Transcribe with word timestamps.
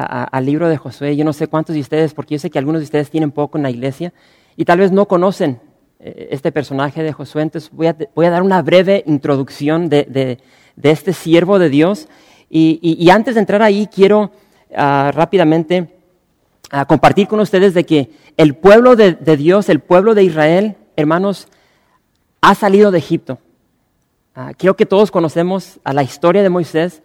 al 0.00 0.46
libro 0.46 0.68
de 0.68 0.76
Josué, 0.76 1.16
yo 1.16 1.24
no 1.24 1.32
sé 1.32 1.46
cuántos 1.46 1.74
de 1.74 1.80
ustedes, 1.80 2.14
porque 2.14 2.34
yo 2.34 2.38
sé 2.38 2.50
que 2.50 2.58
algunos 2.58 2.80
de 2.80 2.84
ustedes 2.84 3.10
tienen 3.10 3.30
poco 3.30 3.58
en 3.58 3.62
la 3.62 3.70
iglesia 3.70 4.12
y 4.56 4.64
tal 4.64 4.78
vez 4.78 4.92
no 4.92 5.06
conocen 5.06 5.60
eh, 6.04 6.28
este 6.32 6.50
personaje 6.50 7.02
de 7.02 7.12
Josué, 7.12 7.42
entonces 7.42 7.70
voy 7.72 7.86
a, 7.86 8.30
dar 8.30 8.42
una 8.42 8.60
breve 8.60 9.04
introducción 9.06 9.88
de, 9.88 10.38
este 10.82 11.12
siervo 11.12 11.58
de 11.58 11.68
Dios. 11.68 12.08
Y, 12.50 13.08
antes 13.10 13.34
de 13.34 13.40
entrar 13.40 13.62
ahí, 13.62 13.86
quiero 13.86 14.30
ah, 14.76 15.10
rápidamente 15.14 15.88
ah, 16.70 16.84
compartir 16.84 17.28
con 17.28 17.40
ustedes 17.40 17.72
de 17.72 17.86
que 17.86 18.10
el 18.36 18.54
pueblo 18.54 18.96
de, 18.96 19.14
Dios, 19.36 19.68
el 19.68 19.80
pueblo 19.80 20.14
de 20.14 20.24
Israel, 20.24 20.76
hermanos, 20.96 21.48
ha 22.40 22.54
salido 22.54 22.90
de 22.90 22.98
Egipto. 22.98 23.38
Ah, 24.34 24.52
creo 24.56 24.76
que 24.76 24.86
todos 24.86 25.10
conocemos 25.10 25.78
a 25.84 25.92
la 25.92 26.02
historia 26.02 26.42
de 26.42 26.50
Moisés, 26.50 27.02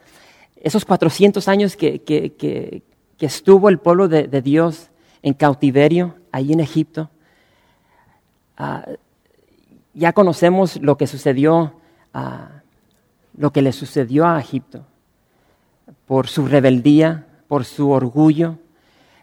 esos 0.67 0.83
400 0.83 1.47
años 1.47 1.77
que, 1.77 2.83
estuvo 3.19 3.69
el 3.69 3.79
pueblo 3.79 4.07
de, 4.07 4.41
Dios 4.41 4.89
en 5.21 5.33
cautiverio 5.33 6.15
ahí 6.31 6.51
en 6.51 6.59
Egipto. 6.59 7.09
Ah, 8.57 8.85
ya 9.93 10.13
conocemos 10.13 10.79
lo 10.81 10.97
que 10.97 11.07
sucedió, 11.07 11.73
ah, 12.13 12.61
lo 13.35 13.51
que 13.51 13.61
le 13.61 13.71
sucedió 13.71 14.27
a 14.27 14.39
Egipto 14.39 14.85
por 16.05 16.27
su 16.27 16.45
rebeldía, 16.45 17.25
por 17.47 17.63
su 17.63 17.89
orgullo, 17.89 18.57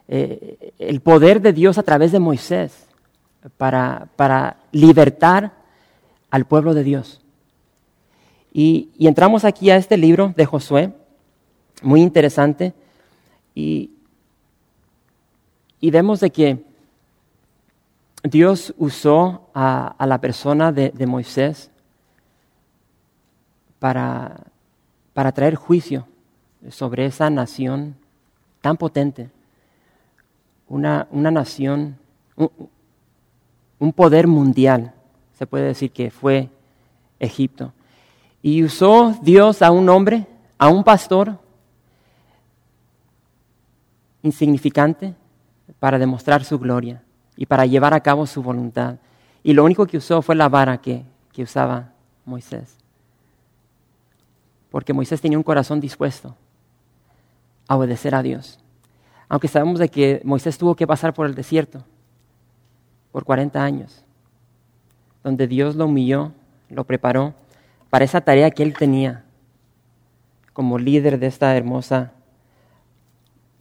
eh, 0.09 0.73
el 0.79 1.01
poder 1.01 1.43
de 1.43 1.53
Dios 1.53 1.77
a 1.77 1.83
través 1.83 2.11
de 2.11 2.21
Moisés 2.21 2.87
para, 3.59 4.09
para 4.17 4.57
libertar 4.73 5.53
al 6.31 6.47
pueblo 6.47 6.73
de 6.73 6.85
Dios. 6.85 7.21
Y, 8.53 8.91
y, 8.97 9.09
entramos 9.09 9.45
aquí 9.45 9.71
a 9.71 9.77
este 9.77 9.97
libro 9.97 10.33
de 10.37 10.47
Josué, 10.47 10.93
muy 11.85 12.01
interesante, 12.01 12.75
y, 13.55 13.91
y 15.81 15.91
vemos 15.91 16.21
de 16.21 16.31
que 16.31 16.65
Dios 18.25 18.75
usó 18.79 19.51
a, 19.55 19.95
la 20.07 20.19
persona 20.19 20.73
de, 20.73 21.07
Moisés 21.07 21.71
para, 23.79 24.41
para 25.13 25.31
traer 25.33 25.55
juicio 25.57 26.07
sobre 26.71 27.05
esa 27.05 27.29
nación 27.29 27.97
tan 28.63 28.79
potente, 28.79 29.31
una, 30.69 31.07
una 31.11 31.31
nación, 31.31 31.99
un, 32.35 32.51
un, 33.79 33.93
poder 33.93 34.27
mundial, 34.27 34.95
se 35.39 35.47
puede 35.47 35.67
decir 35.67 35.91
que 35.91 36.11
fue 36.11 36.49
Egipto. 37.21 37.75
Y 38.41 38.65
usó 38.65 39.15
Dios 39.21 39.61
a 39.61 39.71
un 39.71 39.91
hombre, 39.91 40.27
a 40.57 40.69
un 40.69 40.83
pastor 40.83 41.44
insignificante, 44.25 45.15
para 45.79 45.99
demostrar 45.99 46.45
su 46.45 46.59
gloria 46.59 47.03
y 47.37 47.47
para 47.47 47.67
llevar 47.67 47.95
a 47.95 48.01
cabo 48.01 48.27
su 48.27 48.43
voluntad. 48.43 48.97
Y 49.43 49.53
lo 49.53 49.65
único 49.65 49.87
que 49.87 49.99
usó 49.99 50.23
fue 50.23 50.35
la 50.35 50.49
vara 50.49 50.79
que, 50.79 51.05
usaba 51.39 51.93
Moisés. 52.25 52.77
Porque 54.71 54.93
Moisés 54.93 55.21
tenía 55.21 55.39
un 55.39 55.45
corazón 55.45 55.81
dispuesto 55.81 56.35
a 57.69 57.77
obedecer 57.77 58.15
a 58.15 58.23
Dios. 58.23 58.59
Aunque 59.29 59.49
sabemos 59.49 59.79
de 59.79 59.89
que 59.89 60.21
Moisés 60.25 60.59
tuvo 60.59 60.75
que 60.75 60.87
pasar 60.87 61.13
por 61.13 61.27
el 61.27 61.35
desierto 61.35 61.85
por 63.13 63.25
40 63.25 63.63
años, 63.63 64.05
donde 65.23 65.47
Dios 65.47 65.77
lo 65.77 65.87
humilló, 65.87 66.33
lo 66.69 66.85
preparó 66.85 67.35
para 67.91 68.05
esa 68.05 68.21
tarea 68.21 68.51
que 68.51 68.63
él 68.63 68.75
tenía 68.75 69.25
como 70.53 70.79
líder 70.79 71.19
de 71.19 71.27
esta 71.27 71.57
hermosa 71.57 72.13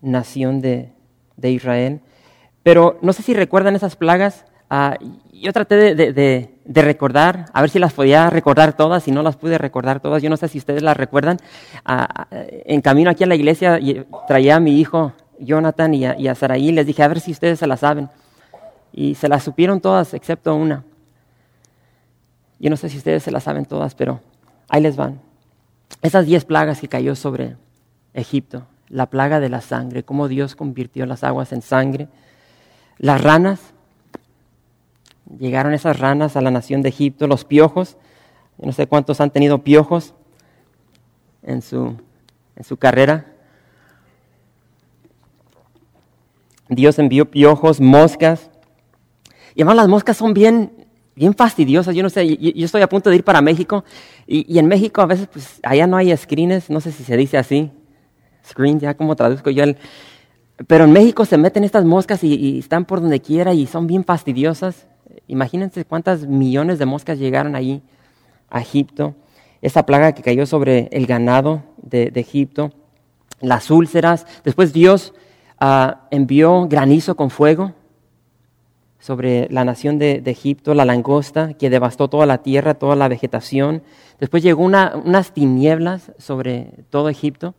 nación 0.03 0.61
de, 0.61 0.91
Israel. 1.41 2.01
Pero 2.61 2.99
no 3.01 3.11
sé 3.13 3.23
si 3.23 3.33
recuerdan 3.33 3.75
esas 3.75 3.95
plagas. 3.95 4.45
Ah, 4.69 4.97
yo 5.33 5.51
traté 5.51 5.95
de, 5.95 6.49
recordar, 6.65 7.47
a 7.53 7.61
ver 7.61 7.69
si 7.69 7.79
las 7.79 7.93
podía 7.93 8.29
recordar 8.29 8.77
todas, 8.77 9.03
si 9.03 9.11
no 9.11 9.23
las 9.23 9.35
pude 9.35 9.57
recordar 9.57 9.99
todas. 9.99 10.21
Yo 10.21 10.29
no 10.29 10.37
sé 10.37 10.47
si 10.47 10.59
ustedes 10.59 10.83
las 10.83 10.95
recuerdan. 10.95 11.37
Ah, 11.83 12.07
ah, 12.15 12.27
en 12.31 12.81
camino 12.81 13.09
aquí 13.09 13.23
a 13.23 13.27
la 13.27 13.35
iglesia 13.35 13.79
traía 14.27 14.57
a 14.57 14.59
mi 14.59 14.79
hijo 14.79 15.13
Jonathan 15.39 15.93
y 15.93 16.05
a, 16.05 16.19
y 16.19 16.27
a 16.27 16.35
Saraí. 16.35 16.71
Les 16.71 16.85
dije, 16.85 17.01
a 17.01 17.07
ver 17.07 17.19
si 17.19 17.31
ustedes 17.31 17.59
se 17.59 17.67
las 17.67 17.79
saben. 17.79 18.09
Y 18.91 19.15
se 19.15 19.27
las 19.27 19.43
supieron 19.43 19.81
todas, 19.81 20.13
excepto 20.13 20.55
una. 20.55 20.83
Yo 22.59 22.69
no 22.69 22.77
sé 22.77 22.89
si 22.89 22.97
ustedes 22.97 23.23
se 23.23 23.31
las 23.31 23.43
saben 23.43 23.65
todas, 23.65 23.95
pero 23.95 24.21
ahí 24.69 24.81
les 24.81 24.95
van. 24.95 25.19
Esas 26.01 26.25
diez 26.25 26.45
plagas 26.45 26.79
que 26.79 26.87
cayó 26.87 27.15
sobre 27.15 27.57
Egipto, 28.13 28.65
la 28.89 29.09
plaga 29.09 29.39
de 29.39 29.49
la 29.49 29.61
sangre, 29.61 30.03
cómo 30.03 30.27
Dios 30.27 30.55
convirtió 30.55 31.05
las 31.05 31.23
aguas 31.23 31.51
en 31.53 31.61
sangre 31.61 32.09
las 32.97 33.21
ranas, 33.21 33.59
llegaron 35.39 35.73
esas 35.73 35.99
ranas 35.99 36.35
a 36.35 36.41
la 36.41 36.51
nación 36.51 36.81
de 36.81 36.89
Egipto, 36.89 37.27
los 37.27 37.45
piojos, 37.45 37.97
no 38.57 38.71
sé 38.71 38.87
cuántos 38.87 39.19
han 39.19 39.31
tenido 39.31 39.63
piojos 39.63 40.13
en 41.41 41.61
su, 41.61 41.97
en 42.55 42.63
su 42.63 42.77
carrera. 42.77 43.25
Dios 46.69 46.97
envió 46.97 47.29
piojos, 47.29 47.81
moscas. 47.81 48.49
Y 49.53 49.61
además 49.61 49.75
las 49.75 49.87
moscas 49.87 50.17
son 50.17 50.33
bien, 50.33 50.87
bien 51.15 51.33
fastidiosas. 51.33 51.95
Yo 51.95 52.03
no 52.03 52.09
sé, 52.09 52.37
yo, 52.37 52.65
estoy 52.65 52.81
a 52.81 52.89
punto 52.89 53.09
de 53.09 53.17
ir 53.17 53.23
para 53.23 53.41
México 53.41 53.83
y, 54.25 54.51
y, 54.53 54.59
en 54.59 54.67
México 54.67 55.01
a 55.01 55.07
veces, 55.07 55.27
pues 55.27 55.59
allá 55.63 55.87
no 55.87 55.97
hay 55.97 56.15
screens, 56.15 56.69
no 56.69 56.79
sé 56.79 56.91
si 56.91 57.03
se 57.03 57.17
dice 57.17 57.37
así. 57.37 57.71
Screen, 58.45 58.79
ya 58.79 58.95
como 58.95 59.15
traduzco 59.15 59.49
yo 59.49 59.63
el, 59.63 59.77
pero 60.67 60.85
en 60.85 60.91
México 60.91 61.25
se 61.25 61.37
meten 61.37 61.63
estas 61.63 61.85
moscas 61.85 62.23
y, 62.23 62.59
están 62.59 62.85
por 62.85 63.01
donde 63.01 63.21
quiera 63.21 63.53
y 63.53 63.65
son 63.65 63.87
bien 63.87 64.03
fastidiosas. 64.03 64.87
Imagínense 65.27 65.85
cuántas 65.85 66.27
millones 66.27 66.79
de 66.79 66.85
moscas 66.85 67.17
llegaron 67.17 67.55
ahí 67.55 67.81
a 68.49 68.61
Egipto. 68.61 69.15
Esa 69.61 69.85
plaga 69.85 70.11
que 70.11 70.21
cayó 70.21 70.45
sobre 70.45 70.89
el 70.91 71.07
ganado 71.07 71.63
de, 71.81 72.11
Egipto, 72.15 72.71
las 73.41 73.71
úlceras. 73.71 74.27
Después 74.43 74.73
Dios 74.73 75.13
ah, 75.59 76.07
envió 76.11 76.67
granizo 76.67 77.15
con 77.15 77.29
fuego 77.29 77.73
sobre 78.99 79.49
la 79.49 79.65
nación 79.65 79.99
de, 79.99 80.21
Egipto, 80.25 80.73
la 80.73 80.85
langosta 80.85 81.55
que 81.55 81.69
devastó 81.69 82.09
toda 82.09 82.25
la 82.25 82.37
tierra, 82.37 82.75
toda 82.75 82.95
la 82.95 83.07
vegetación. 83.07 83.83
Después 84.19 84.43
llegó 84.43 84.63
unas 84.63 85.31
tinieblas 85.33 86.13
sobre 86.17 86.85
todo 86.89 87.09
Egipto, 87.09 87.55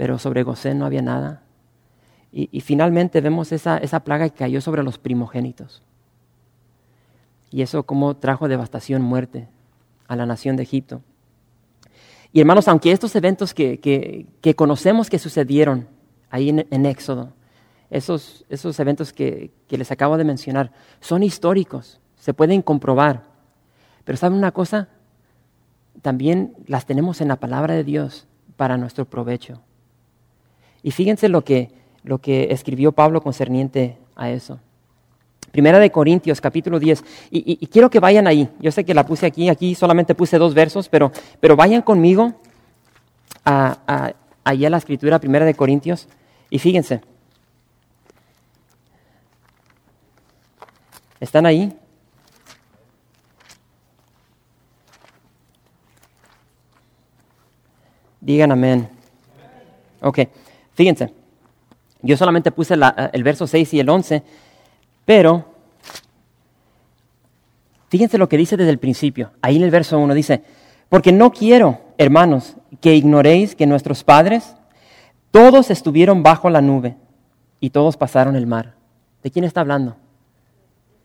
pero 0.00 0.18
sobre 0.18 0.44
Gosén 0.44 0.78
no 0.78 0.86
había 0.86 1.02
nada. 1.02 1.42
Y, 2.32 2.62
finalmente 2.62 3.20
vemos 3.20 3.52
esa, 3.52 3.76
esa 3.76 4.00
plaga 4.00 4.30
que 4.30 4.34
cayó 4.34 4.62
sobre 4.62 4.82
los 4.82 4.96
primogénitos. 4.96 5.82
Y 7.50 7.60
eso 7.60 7.82
como 7.82 8.16
trajo 8.16 8.48
devastación, 8.48 9.02
muerte 9.02 9.46
a 10.08 10.16
la 10.16 10.24
nación 10.24 10.56
de 10.56 10.62
Egipto. 10.62 11.02
Y 12.32 12.40
hermanos, 12.40 12.66
aunque 12.66 12.92
estos 12.92 13.14
eventos 13.14 13.52
que, 13.52 13.78
que, 14.40 14.54
conocemos 14.54 15.10
que 15.10 15.18
sucedieron 15.18 15.86
ahí 16.30 16.48
en, 16.48 16.86
Éxodo, 16.86 17.34
esos, 17.90 18.46
esos 18.48 18.80
eventos 18.80 19.12
que, 19.12 19.50
que, 19.68 19.76
les 19.76 19.90
acabo 19.90 20.16
de 20.16 20.24
mencionar, 20.24 20.72
son 21.00 21.22
históricos, 21.22 22.00
se 22.16 22.32
pueden 22.32 22.62
comprobar. 22.62 23.24
Pero 24.04 24.16
¿saben 24.16 24.38
una 24.38 24.52
cosa? 24.52 24.88
También 26.00 26.54
las 26.66 26.86
tenemos 26.86 27.20
en 27.20 27.28
la 27.28 27.36
palabra 27.36 27.74
de 27.74 27.84
Dios 27.84 28.26
para 28.56 28.78
nuestro 28.78 29.04
provecho. 29.04 29.60
Y 30.82 30.90
fíjense 30.90 31.28
lo 31.28 31.42
que 31.42 31.70
lo 32.02 32.18
que 32.18 32.48
escribió 32.50 32.92
Pablo 32.92 33.20
concerniente 33.20 33.98
a 34.16 34.30
eso. 34.30 34.58
Primera 35.52 35.78
de 35.78 35.90
Corintios, 35.90 36.40
capítulo 36.40 36.78
10. 36.78 37.04
Y, 37.30 37.66
quiero 37.66 37.90
que 37.90 37.98
vayan 37.98 38.26
ahí. 38.26 38.48
Yo 38.60 38.70
sé 38.70 38.84
que 38.84 38.94
la 38.94 39.04
puse 39.04 39.26
aquí, 39.26 39.48
aquí 39.48 39.74
solamente 39.74 40.14
puse 40.14 40.38
dos 40.38 40.54
versos, 40.54 40.88
pero, 40.88 41.10
pero 41.40 41.56
vayan 41.56 41.82
conmigo 41.82 42.34
a, 43.44 43.78
a, 43.86 44.12
allá 44.44 44.68
a 44.68 44.70
la 44.70 44.76
escritura, 44.76 45.18
Primera 45.18 45.44
de 45.44 45.54
Corintios, 45.54 46.08
y 46.50 46.58
fíjense. 46.58 47.00
¿Están 51.18 51.46
ahí? 51.46 51.76
Digan 58.20 58.52
amén. 58.52 58.88
Ok, 60.00 60.20
fíjense. 60.80 61.12
Yo 62.00 62.16
solamente 62.16 62.50
puse 62.50 62.74
el 63.12 63.22
verso 63.22 63.46
6 63.46 63.74
y 63.74 63.80
el 63.80 63.90
11, 63.90 64.22
pero 65.04 65.44
fíjense 67.90 68.16
lo 68.16 68.30
que 68.30 68.38
dice 68.38 68.56
desde 68.56 68.70
el 68.70 68.78
principio. 68.78 69.30
Ahí 69.42 69.56
en 69.56 69.62
el 69.62 69.70
verso 69.70 69.98
1 69.98 70.14
dice, 70.14 70.42
porque 70.88 71.12
no 71.12 71.32
quiero, 71.32 71.82
hermanos, 71.98 72.56
que 72.80 72.94
ignoréis 72.94 73.54
que 73.54 73.66
nuestros 73.66 74.04
padres 74.04 74.56
todos 75.30 75.70
estuvieron 75.70 76.22
bajo 76.22 76.48
la 76.48 76.62
nube 76.62 76.96
y 77.60 77.68
todos 77.68 77.98
pasaron 77.98 78.34
el 78.34 78.46
mar. 78.46 78.72
¿De 79.22 79.30
quién 79.30 79.44
está 79.44 79.60
hablando? 79.60 79.96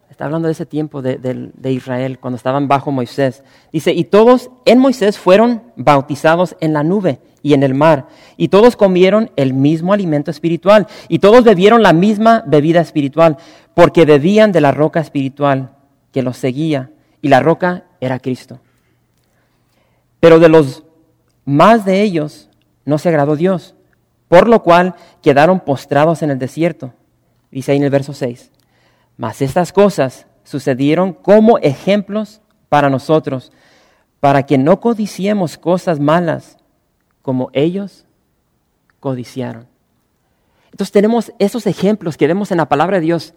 Está 0.10 0.24
hablando 0.24 0.48
de 0.48 0.54
ese 0.54 0.66
tiempo 0.66 1.02
de, 1.02 1.52
Israel, 1.70 2.18
cuando 2.20 2.38
estaban 2.38 2.70
bajo 2.70 2.92
Moisés. 2.92 3.44
Dice, 3.74 3.92
y 3.92 4.06
todos 4.06 4.52
en 4.64 4.80
Moisés 4.80 5.18
fueron 5.18 5.64
bautizados 5.76 6.56
en 6.62 6.72
la 6.72 6.84
nube 6.84 7.20
y 7.46 7.54
en 7.54 7.62
el 7.62 7.76
mar, 7.76 8.08
y 8.38 8.48
todos 8.48 8.76
comieron 8.76 9.30
el 9.36 9.54
mismo 9.54 9.94
alimento 9.94 10.32
espiritual, 10.32 10.88
y 11.10 11.20
todos 11.20 11.44
bebieron 11.44 11.84
la 11.84 11.94
misma 11.94 12.44
bebida 12.48 12.82
espiritual, 12.82 13.38
porque 13.76 14.04
bebían 14.04 14.52
de 14.52 14.62
la 14.62 14.72
roca 14.72 15.00
espiritual 15.00 15.76
que 16.12 16.24
los 16.24 16.38
seguía, 16.38 16.90
y 17.22 17.28
la 17.28 17.42
roca 17.42 17.84
era 18.02 18.18
Cristo. 18.18 18.62
Pero 20.20 20.40
de 20.40 20.50
los 20.50 20.86
más 21.46 21.86
de 21.86 22.02
ellos 22.02 22.50
no 22.84 22.98
se 22.98 23.10
agradó 23.10 23.36
Dios, 23.36 23.76
por 24.28 24.50
lo 24.50 24.64
cual 24.64 24.96
quedaron 25.22 25.60
postrados 25.60 26.24
en 26.24 26.32
el 26.32 26.40
desierto. 26.40 26.96
Dice 27.52 27.74
ahí 27.74 27.78
en 27.78 27.84
el 27.84 27.92
verso 27.92 28.14
6. 28.14 28.50
Mas 29.18 29.44
estas 29.44 29.72
cosas 29.72 30.26
sucedieron 30.44 31.14
como 31.14 31.60
ejemplos 31.60 32.42
para 32.70 32.90
nosotros, 32.90 33.52
para 34.20 34.48
que 34.48 34.58
no 34.58 34.80
codiciemos 34.80 35.60
cosas 35.60 36.00
malas 36.00 36.58
como 37.26 37.50
ellos 37.54 38.06
codiciaron. 39.00 39.66
Entonces 40.70 40.92
tenemos 40.92 41.34
esos 41.40 41.66
ejemplos 41.66 42.18
que 42.18 42.28
vemos 42.28 42.52
en 42.52 42.58
la 42.58 42.70
palabra 42.70 42.98
de 42.98 43.02
Dios, 43.02 43.34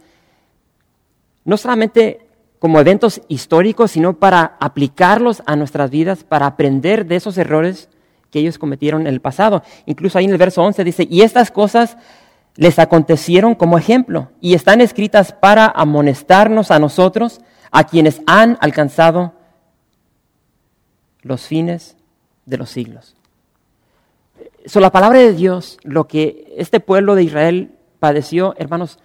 no 1.46 1.56
solamente 1.56 2.26
como 2.58 2.80
eventos 2.80 3.22
históricos, 3.28 3.92
sino 3.92 4.18
para 4.18 4.58
aplicarlos 4.60 5.42
a 5.46 5.56
nuestras 5.56 5.90
vidas, 5.90 6.22
para 6.22 6.44
aprender 6.44 7.06
de 7.06 7.16
esos 7.16 7.38
errores 7.38 7.88
que 8.30 8.40
ellos 8.40 8.58
cometieron 8.58 9.02
en 9.02 9.06
el 9.06 9.22
pasado. 9.22 9.62
Incluso 9.86 10.18
ahí 10.18 10.26
en 10.26 10.32
el 10.32 10.36
verso 10.38 10.62
11 10.62 10.84
dice, 10.84 11.06
y 11.08 11.22
estas 11.22 11.50
cosas 11.50 11.96
les 12.56 12.78
acontecieron 12.78 13.54
como 13.54 13.78
ejemplo 13.78 14.32
y 14.38 14.52
están 14.52 14.82
escritas 14.82 15.32
para 15.32 15.64
amonestarnos 15.64 16.70
a 16.70 16.78
nosotros, 16.78 17.40
a 17.70 17.84
quienes 17.84 18.20
han 18.26 18.58
alcanzado 18.60 19.32
los 21.22 21.46
fines 21.46 21.96
de 22.44 22.58
los 22.58 22.68
siglos. 22.68 23.17
So, 24.66 24.80
la 24.80 24.90
palabra 24.90 25.18
de 25.18 25.32
Dios, 25.32 25.78
lo 25.82 26.08
que 26.08 26.54
este 26.56 26.80
pueblo 26.80 27.14
de 27.14 27.22
Israel 27.22 27.72
padeció, 27.98 28.54
hermanos, 28.58 28.98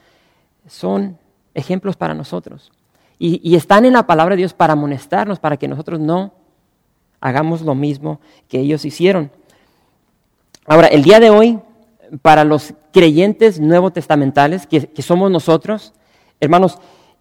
son 0.68 1.18
ejemplos 1.54 1.96
para 1.96 2.14
nosotros. 2.14 2.72
Y, 3.20 3.56
están 3.56 3.86
en 3.86 3.94
la 3.94 4.06
palabra 4.06 4.36
de 4.36 4.40
Dios 4.40 4.54
para 4.54 4.74
amonestarnos, 4.74 5.40
para 5.40 5.56
que 5.56 5.70
nosotros 5.70 6.00
no 6.00 6.34
hagamos 7.22 7.62
lo 7.62 7.74
mismo 7.74 8.20
que 8.50 8.60
ellos 8.60 8.84
hicieron. 8.84 9.32
Ahora, 10.66 10.88
el 10.88 11.04
día 11.04 11.22
de 11.22 11.30
hoy 11.30 11.60
para 12.22 12.44
los 12.44 12.74
creyentes 12.92 13.60
nuevo 13.60 13.92
testamentales, 13.92 14.68
que, 14.68 15.02
somos 15.02 15.32
nosotros, 15.32 15.94
hermanos, 16.40 16.80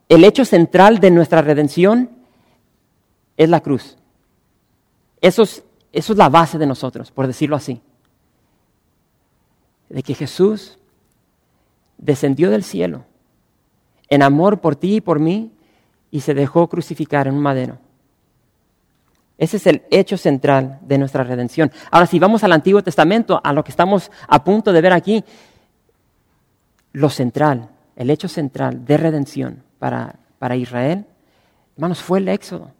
el 0.08 0.24
hecho 0.24 0.44
central 0.44 0.98
de 0.98 1.10
nuestra 1.10 1.40
redención 1.40 2.10
es 3.36 3.48
la 3.48 3.60
cruz. 3.60 3.96
Eso 5.20 5.42
es, 5.44 5.62
eso 5.92 6.12
es 6.12 6.18
la 6.18 6.28
base 6.28 6.58
de 6.58 6.66
nosotros, 6.66 7.10
por 7.12 7.26
decirlo 7.26 7.54
así. 7.54 7.80
De 9.92 10.02
que 10.02 10.14
Jesús 10.14 10.78
descendió 11.98 12.50
del 12.50 12.64
cielo 12.64 13.04
en 14.08 14.22
amor 14.22 14.60
por 14.60 14.76
ti 14.76 14.96
y 14.96 15.00
por 15.00 15.20
mí 15.20 15.52
y 16.10 16.20
se 16.20 16.34
dejó 16.34 16.68
crucificar 16.68 17.28
en 17.28 17.34
un 17.34 17.40
madero. 17.40 17.78
Ese 19.38 19.56
es 19.56 19.66
el 19.66 19.82
hecho 19.90 20.18
central 20.18 20.78
de 20.82 20.98
nuestra 20.98 21.24
redención. 21.24 21.72
Ahora, 21.90 22.06
si 22.06 22.18
vamos 22.18 22.44
al 22.44 22.52
Antiguo 22.52 22.82
Testamento, 22.82 23.40
a 23.42 23.52
lo 23.52 23.64
que 23.64 23.70
estamos 23.70 24.10
a 24.28 24.44
punto 24.44 24.72
de 24.72 24.80
ver 24.82 24.92
aquí, 24.92 25.24
lo 26.92 27.08
central, 27.08 27.70
el 27.96 28.10
hecho 28.10 28.28
central 28.28 28.84
de 28.84 28.98
redención 28.98 29.62
para, 29.78 30.16
para 30.38 30.56
Israel, 30.56 31.06
hermanos, 31.76 32.02
fue 32.02 32.18
el 32.18 32.28
éxodo. 32.28 32.70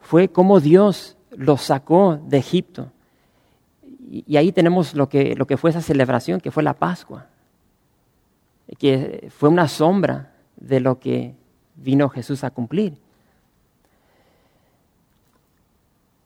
Fue 0.00 0.28
como 0.28 0.58
Dios 0.58 1.16
los 1.30 1.62
sacó 1.62 2.20
de 2.26 2.38
Egipto. 2.38 2.90
Y, 4.10 4.36
ahí 4.36 4.52
tenemos 4.52 4.94
lo 4.94 5.08
que, 5.08 5.34
lo 5.34 5.46
que 5.46 5.56
fue 5.56 5.70
esa 5.70 5.80
celebración, 5.80 6.40
que 6.40 6.50
fue 6.50 6.62
la 6.62 6.74
Pascua, 6.74 7.26
que 8.78 9.30
fue 9.36 9.48
una 9.48 9.68
sombra 9.68 10.32
de 10.56 10.80
lo 10.80 10.98
que 10.98 11.34
vino 11.76 12.08
Jesús 12.08 12.44
a 12.44 12.50
cumplir. 12.50 12.96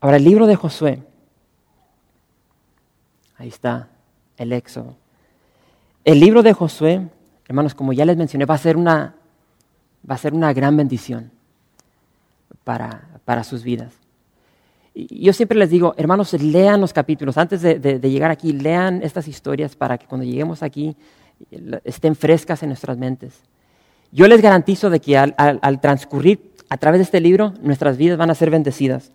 Ahora, 0.01 0.17
el 0.17 0.25
libro 0.25 0.47
de 0.47 0.57
Josué, 0.57 1.03
ahí 3.37 3.49
está, 3.49 3.89
el 4.37 4.53
Éxodo. 4.53 4.97
El 6.05 6.21
libro 6.21 6.43
de 6.43 6.53
Josué, 6.53 7.09
hermanos, 7.47 7.75
como 7.75 7.93
ya 7.93 8.05
les 8.05 8.17
mencioné, 8.17 8.45
va 8.45 8.55
a 8.55 8.59
ser 8.59 8.77
una, 8.77 9.17
va 10.09 10.15
a 10.15 10.19
ser 10.19 10.35
una 10.35 10.53
gran 10.53 10.77
bendición 10.77 11.33
para, 12.65 13.09
para 13.25 13.45
sus 13.45 13.63
vidas. 13.63 13.93
Yo 14.95 15.33
siempre 15.33 15.59
les 15.59 15.71
digo, 15.71 15.95
hermanos, 15.97 16.33
lean 16.33 16.81
los 16.81 16.93
capítulos. 16.93 17.39
Antes 17.39 17.63
de, 17.63 18.01
llegar 18.01 18.31
aquí, 18.31 18.53
lean 18.53 19.03
estas 19.03 19.29
historias 19.29 19.77
para 19.77 19.99
que 19.99 20.07
cuando 20.07 20.25
lleguemos 20.25 20.63
aquí 20.63 20.97
estén 21.85 22.17
frescas 22.17 22.63
en 22.63 22.71
nuestras 22.71 22.99
mentes. 22.99 23.43
Yo 24.11 24.27
les 24.27 24.41
garantizo 24.41 24.91
de 24.91 25.01
que 25.01 25.17
al 25.17 25.81
transcurrir 25.81 26.53
a 26.69 26.77
través 26.77 26.99
de 26.99 27.05
este 27.05 27.21
libro, 27.21 27.55
nuestras 27.63 27.97
vidas 27.97 28.19
van 28.19 28.31
a 28.31 28.35
ser 28.35 28.51
bendecidas. 28.51 29.13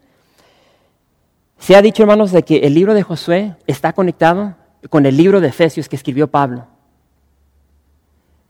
Se 1.57 1.75
ha 1.75 1.81
dicho, 1.81 2.03
hermanos, 2.03 2.31
de 2.31 2.43
que 2.43 2.57
el 2.57 2.73
libro 2.73 2.93
de 2.93 3.03
Josué 3.03 3.55
está 3.67 3.93
conectado 3.93 4.55
con 4.89 5.05
el 5.05 5.15
libro 5.15 5.39
de 5.39 5.47
Efesios 5.47 5.87
que 5.87 5.95
escribió 5.95 6.27
Pablo, 6.27 6.67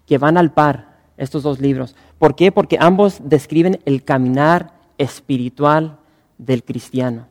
que 0.07 0.17
van 0.17 0.37
al 0.37 0.51
par 0.51 0.93
estos 1.17 1.43
dos 1.43 1.59
libros. 1.59 1.95
¿Por 2.17 2.35
qué? 2.35 2.51
Porque 2.51 2.77
ambos 2.79 3.19
describen 3.23 3.79
el 3.85 4.03
caminar 4.03 4.73
espiritual 4.97 5.99
del 6.38 6.63
cristiano. 6.63 7.27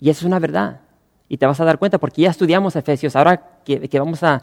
Y 0.00 0.10
eso 0.10 0.20
es 0.20 0.24
una 0.24 0.38
verdad. 0.38 0.80
Y 1.28 1.36
te 1.36 1.46
vas 1.46 1.60
a 1.60 1.64
dar 1.64 1.78
cuenta 1.78 1.98
porque 1.98 2.22
ya 2.22 2.30
estudiamos 2.30 2.76
Efesios. 2.76 3.16
Ahora 3.16 3.60
que, 3.64 3.98
vamos 3.98 4.22
a, 4.22 4.42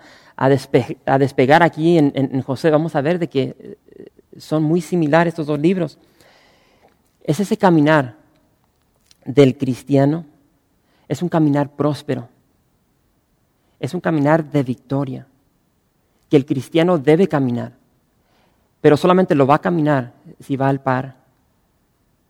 despegar 1.19 1.63
aquí 1.63 1.97
en, 1.97 2.11
en, 2.15 2.41
José, 2.41 2.69
vamos 2.69 2.95
a 2.95 3.01
ver 3.01 3.19
de 3.19 3.27
que 3.27 3.55
eh, 3.59 4.07
son 4.37 4.63
muy 4.63 4.81
similares 4.81 5.31
estos 5.31 5.47
dos 5.47 5.59
libros. 5.59 5.99
Es 7.23 7.39
ese 7.39 7.57
caminar 7.57 8.15
del 9.25 9.57
cristiano 9.57 10.25
es 11.11 11.21
un 11.21 11.27
caminar 11.27 11.75
próspero, 11.75 12.29
es 13.81 13.93
un 13.93 13.99
caminar 13.99 14.49
de 14.49 14.63
victoria, 14.63 15.27
que 16.29 16.37
el 16.37 16.45
cristiano 16.45 16.97
debe 16.97 17.27
caminar, 17.27 17.73
pero 18.79 18.95
solamente 18.95 19.35
lo 19.35 19.45
va 19.45 19.55
a 19.55 19.61
caminar 19.61 20.13
si 20.39 20.55
va 20.55 20.69
al 20.69 20.81
par 20.81 21.17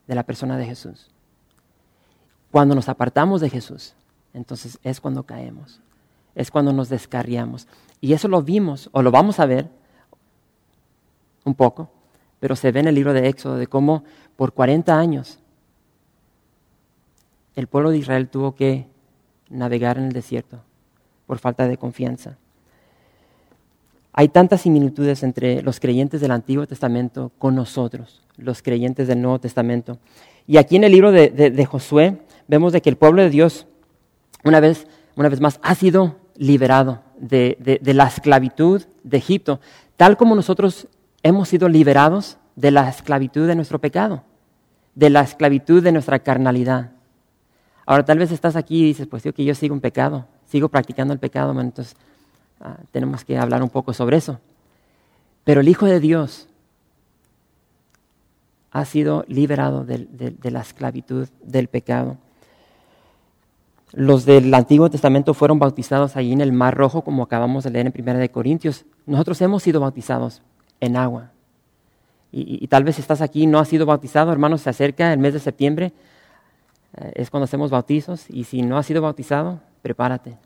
de 0.08 0.16
la 0.16 0.24
persona 0.24 0.58
de 0.58 0.66
Jesús. 0.66 1.10
Cuando 2.52 2.76
nos 2.76 2.90
apartamos 2.90 3.42
de 3.42 3.50
Jesús, 3.50 3.96
entonces 4.34 4.80
es 4.84 5.00
cuando 5.00 5.24
caemos, 5.24 5.82
es 6.36 6.52
cuando 6.52 6.74
nos 6.74 6.90
descarriamos. 6.90 7.68
Y 8.00 8.14
eso 8.14 8.28
lo 8.28 8.42
vimos, 8.42 8.90
o 8.92 9.02
lo 9.02 9.12
vamos 9.12 9.40
a 9.40 9.46
ver 9.46 9.70
un 11.44 11.56
poco, 11.56 11.90
pero 12.40 12.56
se 12.56 12.72
ve 12.72 12.82
en 12.82 12.88
el 12.88 12.96
libro 12.96 13.14
de 13.14 13.28
Éxodo 13.28 13.56
de 13.56 13.68
cómo 13.68 14.04
por 14.36 14.54
40 14.54 14.98
años 14.98 15.40
el 17.56 17.68
pueblo 17.68 17.92
de 17.92 17.98
Israel 17.98 18.30
tuvo 18.30 18.56
que 18.56 18.88
navegar 19.50 19.98
en 19.98 20.06
el 20.06 20.14
desierto 20.14 20.62
por 21.28 21.40
falta 21.40 21.68
de 21.68 21.78
confianza. 21.78 22.38
Hay 24.14 24.28
tantas 24.28 24.62
similitudes 24.62 25.24
entre 25.24 25.62
los 25.62 25.80
creyentes 25.80 26.20
del 26.20 26.32
Antiguo 26.32 26.68
Testamento 26.68 27.32
con 27.38 27.56
nosotros, 27.56 28.22
los 28.38 28.62
creyentes 28.62 29.08
del 29.08 29.22
Nuevo 29.22 29.40
Testamento. 29.40 30.00
Y 30.48 30.58
aquí 30.58 30.76
en 30.76 30.84
el 30.84 30.92
libro 30.92 31.12
de, 31.12 31.66
Josué 31.66 32.18
vemos 32.48 32.74
de 32.74 32.82
que 32.82 32.90
el 32.90 32.98
pueblo 32.98 33.22
de 33.22 33.30
Dios, 33.30 33.68
una 34.44 34.60
vez, 34.60 34.88
una 35.16 35.30
vez 35.30 35.40
más, 35.40 35.60
ha 35.64 35.76
sido 35.76 36.18
liberado 36.36 37.02
de, 37.18 37.80
la 37.84 38.08
esclavitud 38.08 38.82
de 39.04 39.18
Egipto, 39.18 39.62
tal 39.96 40.18
como 40.18 40.36
nosotros 40.36 40.88
hemos 41.24 41.48
sido 41.48 41.70
liberados 41.70 42.38
de 42.58 42.72
la 42.72 42.90
esclavitud 42.90 43.48
de 43.48 43.56
nuestro 43.56 43.80
pecado, 43.80 44.24
de 44.94 45.10
la 45.10 45.22
esclavitud 45.22 45.82
de 45.82 45.94
nuestra 45.94 46.20
carnalidad. 46.20 46.92
Ahora 47.86 48.04
tal 48.04 48.18
vez 48.18 48.32
estás 48.32 48.58
aquí 48.58 48.82
y 48.82 48.86
dices, 48.88 49.08
pues 49.08 49.24
yo 49.24 49.34
que 49.34 49.46
yo 49.46 49.56
sigo 49.56 49.74
un 49.74 49.82
pecado, 49.82 50.28
sigo 50.46 50.68
practicando 50.68 51.14
el 51.14 51.20
pecado, 51.20 51.52
entonces 51.60 51.96
ah, 52.62 52.78
tenemos 52.92 53.26
que 53.26 53.38
hablar 53.38 53.62
un 53.64 53.70
poco 53.70 53.94
sobre 53.94 54.18
eso. 54.18 54.40
Pero 55.44 55.62
el 55.62 55.68
Hijo 55.68 55.86
de 55.86 56.00
Dios 56.00 56.48
ha 58.72 58.86
sido 58.86 59.26
liberado 59.28 59.84
de, 59.84 60.08
la 60.44 60.62
esclavitud 60.62 61.28
del 61.44 61.68
pecado. 61.68 62.18
Los 63.92 64.24
del 64.24 64.54
Antiguo 64.54 64.90
Testamento 64.90 65.34
fueron 65.34 65.60
bautizados 65.60 66.16
ahí 66.16 66.32
en 66.32 66.40
el 66.40 66.54
Mar 66.54 66.76
Rojo, 66.76 67.04
como 67.04 67.24
acabamos 67.24 67.66
de 67.66 67.72
leer 67.72 67.88
en 67.88 67.92
Primera 67.92 68.18
de 68.18 68.30
Corintios. 68.30 68.86
Nosotros 69.06 69.42
hemos 69.42 69.64
sido 69.64 69.82
bautizados 69.82 70.42
en 70.80 70.96
agua. 70.96 71.32
Y, 72.34 72.66
tal 72.68 72.86
vez 72.86 72.98
estás 72.98 73.20
aquí 73.20 73.46
no 73.46 73.60
has 73.60 73.68
sido 73.68 73.86
bautizado, 73.86 74.32
hermanos, 74.32 74.62
se 74.62 74.70
acerca 74.70 75.12
el 75.12 75.20
mes 75.20 75.34
de 75.34 75.42
septiembre, 75.42 75.92
eh, 76.96 77.12
es 77.16 77.30
cuando 77.30 77.44
hacemos 77.44 77.72
bautizos. 77.72 78.30
Y 78.30 78.46
si 78.46 78.62
no 78.62 78.78
has 78.78 78.86
sido 78.86 79.02
bautizado, 79.02 79.60
prepárate 79.82 80.38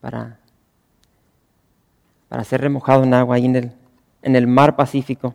para, 0.00 0.39
para 2.30 2.44
ser 2.44 2.60
remojado 2.60 3.02
en 3.02 3.12
agua 3.12 3.34
ahí 3.34 3.44
en 3.44 3.56
el, 3.56 3.72
en 4.22 4.36
el 4.36 4.46
mar 4.46 4.76
Pacífico. 4.76 5.34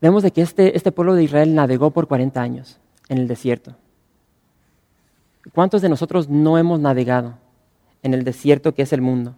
Vemos 0.00 0.22
de 0.22 0.30
que 0.30 0.40
este, 0.40 0.74
este 0.74 0.90
pueblo 0.90 1.14
de 1.14 1.22
Israel 1.22 1.54
navegó 1.54 1.90
por 1.90 2.08
40 2.08 2.40
años 2.40 2.78
en 3.10 3.18
el 3.18 3.28
desierto. 3.28 3.76
¿Cuántos 5.52 5.82
de 5.82 5.90
nosotros 5.90 6.30
no 6.30 6.56
hemos 6.56 6.80
navegado 6.80 7.34
en 8.02 8.14
el 8.14 8.24
desierto 8.24 8.74
que 8.74 8.80
es 8.80 8.92
el 8.94 9.02
mundo? 9.02 9.34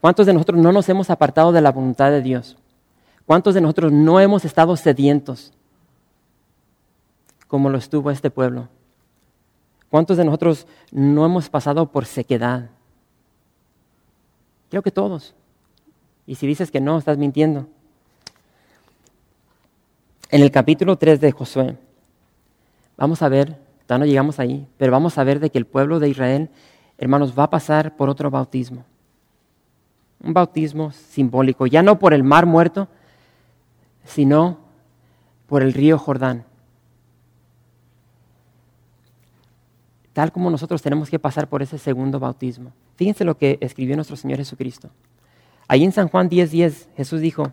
¿Cuántos 0.00 0.24
de 0.24 0.32
nosotros 0.32 0.58
no 0.58 0.72
nos 0.72 0.88
hemos 0.88 1.10
apartado 1.10 1.52
de 1.52 1.60
la 1.60 1.70
voluntad 1.70 2.10
de 2.10 2.22
Dios? 2.22 2.56
¿Cuántos 3.26 3.54
de 3.54 3.60
nosotros 3.60 3.92
no 3.92 4.20
hemos 4.20 4.46
estado 4.46 4.74
sedientos 4.78 5.52
como 7.46 7.68
lo 7.68 7.76
estuvo 7.76 8.10
este 8.10 8.30
pueblo? 8.30 8.68
¿Cuántos 9.90 10.16
de 10.16 10.24
nosotros 10.24 10.66
no 10.92 11.26
hemos 11.26 11.50
pasado 11.50 11.92
por 11.92 12.06
sequedad? 12.06 12.70
Creo 14.70 14.82
que 14.82 14.90
todos. 14.90 15.34
Y 16.26 16.34
si 16.34 16.46
dices 16.46 16.70
que 16.70 16.80
no, 16.80 16.98
estás 16.98 17.18
mintiendo. 17.18 17.68
En 20.30 20.42
el 20.42 20.50
capítulo 20.50 20.96
3 20.96 21.20
de 21.20 21.32
Josué, 21.32 21.76
vamos 22.96 23.22
a 23.22 23.28
ver 23.28 23.66
ya 23.88 23.98
no 23.98 24.04
llegamos 24.04 24.40
ahí, 24.40 24.66
pero 24.78 24.92
vamos 24.92 25.16
a 25.18 25.24
ver 25.24 25.38
de 25.38 25.50
que 25.50 25.58
el 25.58 25.66
pueblo 25.66 26.00
de 26.00 26.08
Israel, 26.08 26.48
hermanos, 26.98 27.38
va 27.38 27.44
a 27.44 27.50
pasar 27.50 27.96
por 27.96 28.08
otro 28.08 28.30
bautismo. 28.30 28.84
Un 30.22 30.32
bautismo 30.32 30.90
simbólico, 30.90 31.66
ya 31.66 31.82
no 31.82 31.98
por 31.98 32.12
el 32.12 32.24
mar 32.24 32.46
muerto, 32.46 32.88
sino 34.04 34.58
por 35.46 35.62
el 35.62 35.72
río 35.72 35.98
Jordán. 35.98 36.44
Tal 40.16 40.32
como 40.32 40.48
nosotros 40.48 40.80
tenemos 40.80 41.10
que 41.10 41.18
pasar 41.18 41.46
por 41.46 41.60
ese 41.60 41.76
segundo 41.76 42.18
bautismo. 42.18 42.72
Fíjense 42.94 43.22
lo 43.22 43.36
que 43.36 43.58
escribió 43.60 43.96
nuestro 43.96 44.16
Señor 44.16 44.38
Jesucristo. 44.38 44.88
Ahí 45.68 45.84
en 45.84 45.92
San 45.92 46.08
Juan 46.08 46.30
10:10 46.30 46.48
10, 46.48 46.88
Jesús 46.96 47.20
dijo, 47.20 47.52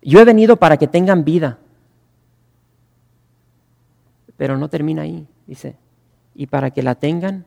yo 0.00 0.18
he 0.18 0.24
venido 0.24 0.56
para 0.56 0.78
que 0.78 0.88
tengan 0.88 1.22
vida. 1.22 1.58
Pero 4.38 4.56
no 4.56 4.70
termina 4.70 5.02
ahí 5.02 5.28
dice, 5.46 5.76
y 6.34 6.46
para 6.46 6.70
que 6.70 6.82
la 6.82 6.94
tengan 6.94 7.44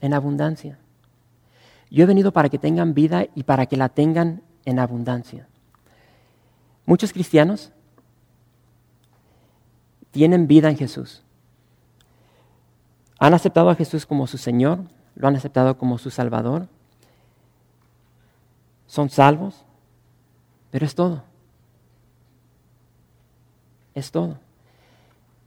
en 0.00 0.12
abundancia. 0.12 0.80
Yo 1.92 2.02
he 2.02 2.06
venido 2.06 2.32
para 2.32 2.48
que 2.48 2.58
tengan 2.58 2.94
vida 2.94 3.26
y 3.36 3.44
para 3.44 3.66
que 3.66 3.76
la 3.76 3.90
tengan 3.90 4.42
en 4.64 4.80
abundancia. 4.80 5.46
Muchos 6.84 7.12
cristianos 7.12 7.70
tienen 10.10 10.48
vida 10.48 10.68
en 10.68 10.76
Jesús. 10.76 11.23
Han 13.18 13.34
aceptado 13.34 13.70
a 13.70 13.74
Jesús 13.74 14.06
como 14.06 14.26
su 14.26 14.38
Señor, 14.38 14.80
lo 15.14 15.28
han 15.28 15.36
aceptado 15.36 15.78
como 15.78 15.98
su 15.98 16.10
Salvador. 16.10 16.68
Son 18.86 19.10
salvos, 19.10 19.64
pero 20.70 20.86
es 20.86 20.94
todo. 20.94 21.22
Es 23.94 24.10
todo. 24.10 24.38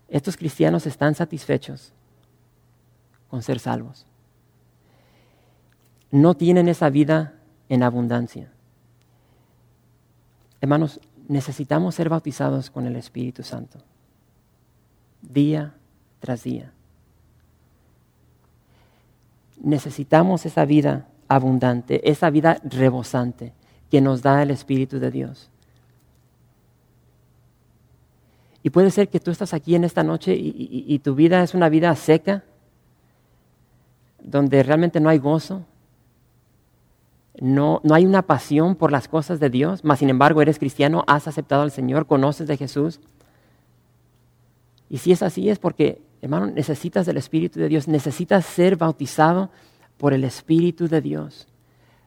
Estos 0.07 0.38
cristianos 0.38 0.86
están 0.86 1.15
satisfechos 1.15 1.91
con 3.29 3.43
ser 3.43 3.59
salvos. 3.59 4.05
No 6.12 6.36
tienen 6.36 6.69
esa 6.69 6.89
vida 6.89 7.33
en 7.67 7.83
abundancia. 7.83 8.50
Hermanos, 10.62 11.01
necesitamos 11.27 11.95
ser 11.95 12.09
bautizados 12.09 12.69
con 12.69 12.88
el 12.88 12.95
Espíritu 12.95 13.43
Santo, 13.43 13.79
día 15.21 15.75
tras 16.19 16.43
día. 16.43 16.71
Necesitamos 19.61 20.45
esa 20.45 20.65
vida 20.65 21.07
abundante, 21.27 22.09
esa 22.09 22.29
vida 22.29 22.59
rebosante 22.63 23.53
que 23.89 24.01
nos 24.01 24.21
da 24.21 24.43
el 24.43 24.51
Espíritu 24.51 24.99
de 24.99 25.11
Dios. 25.11 25.49
Y 28.63 28.69
puede 28.69 28.91
ser 28.91 29.07
que 29.07 29.19
tú 29.19 29.31
estás 29.31 29.53
aquí 29.53 29.75
en 29.75 29.83
esta 29.83 30.03
noche 30.03 30.35
y, 30.35 30.99
tu 30.99 31.15
vida 31.15 31.41
es 31.41 31.53
una 31.53 31.69
vida 31.69 31.95
seca, 31.95 32.43
donde 34.21 34.61
realmente 34.61 34.99
no 34.99 35.07
hay 35.07 35.19
gozo, 35.19 35.63
no, 37.39 37.79
no 37.83 37.95
hay 37.95 38.05
una 38.05 38.23
pasión 38.23 38.75
por 38.75 38.91
las 38.91 39.07
cosas 39.07 39.39
de 39.39 39.49
Dios, 39.49 39.85
mas 39.85 39.99
sin 39.99 40.09
embargo 40.09 40.41
eres 40.41 40.59
cristiano, 40.59 41.03
has 41.07 41.27
aceptado 41.27 41.61
al 41.61 41.71
Señor, 41.71 42.07
conoces 42.07 42.47
de 42.47 42.57
Jesús. 42.57 42.99
Y 44.89 44.97
si 44.97 45.11
es 45.11 45.23
así 45.23 45.49
es 45.49 45.59
porque, 45.59 46.01
hermano, 46.21 46.47
necesitas 46.47 47.05
del 47.05 47.17
Espíritu 47.17 47.59
de 47.59 47.69
Dios, 47.69 47.88
necesitas 47.88 48.45
ser 48.45 48.75
bautizado 48.75 49.50
por 49.97 50.13
el 50.13 50.24
Espíritu 50.24 50.88
de 50.88 51.01
Dios. 51.01 51.47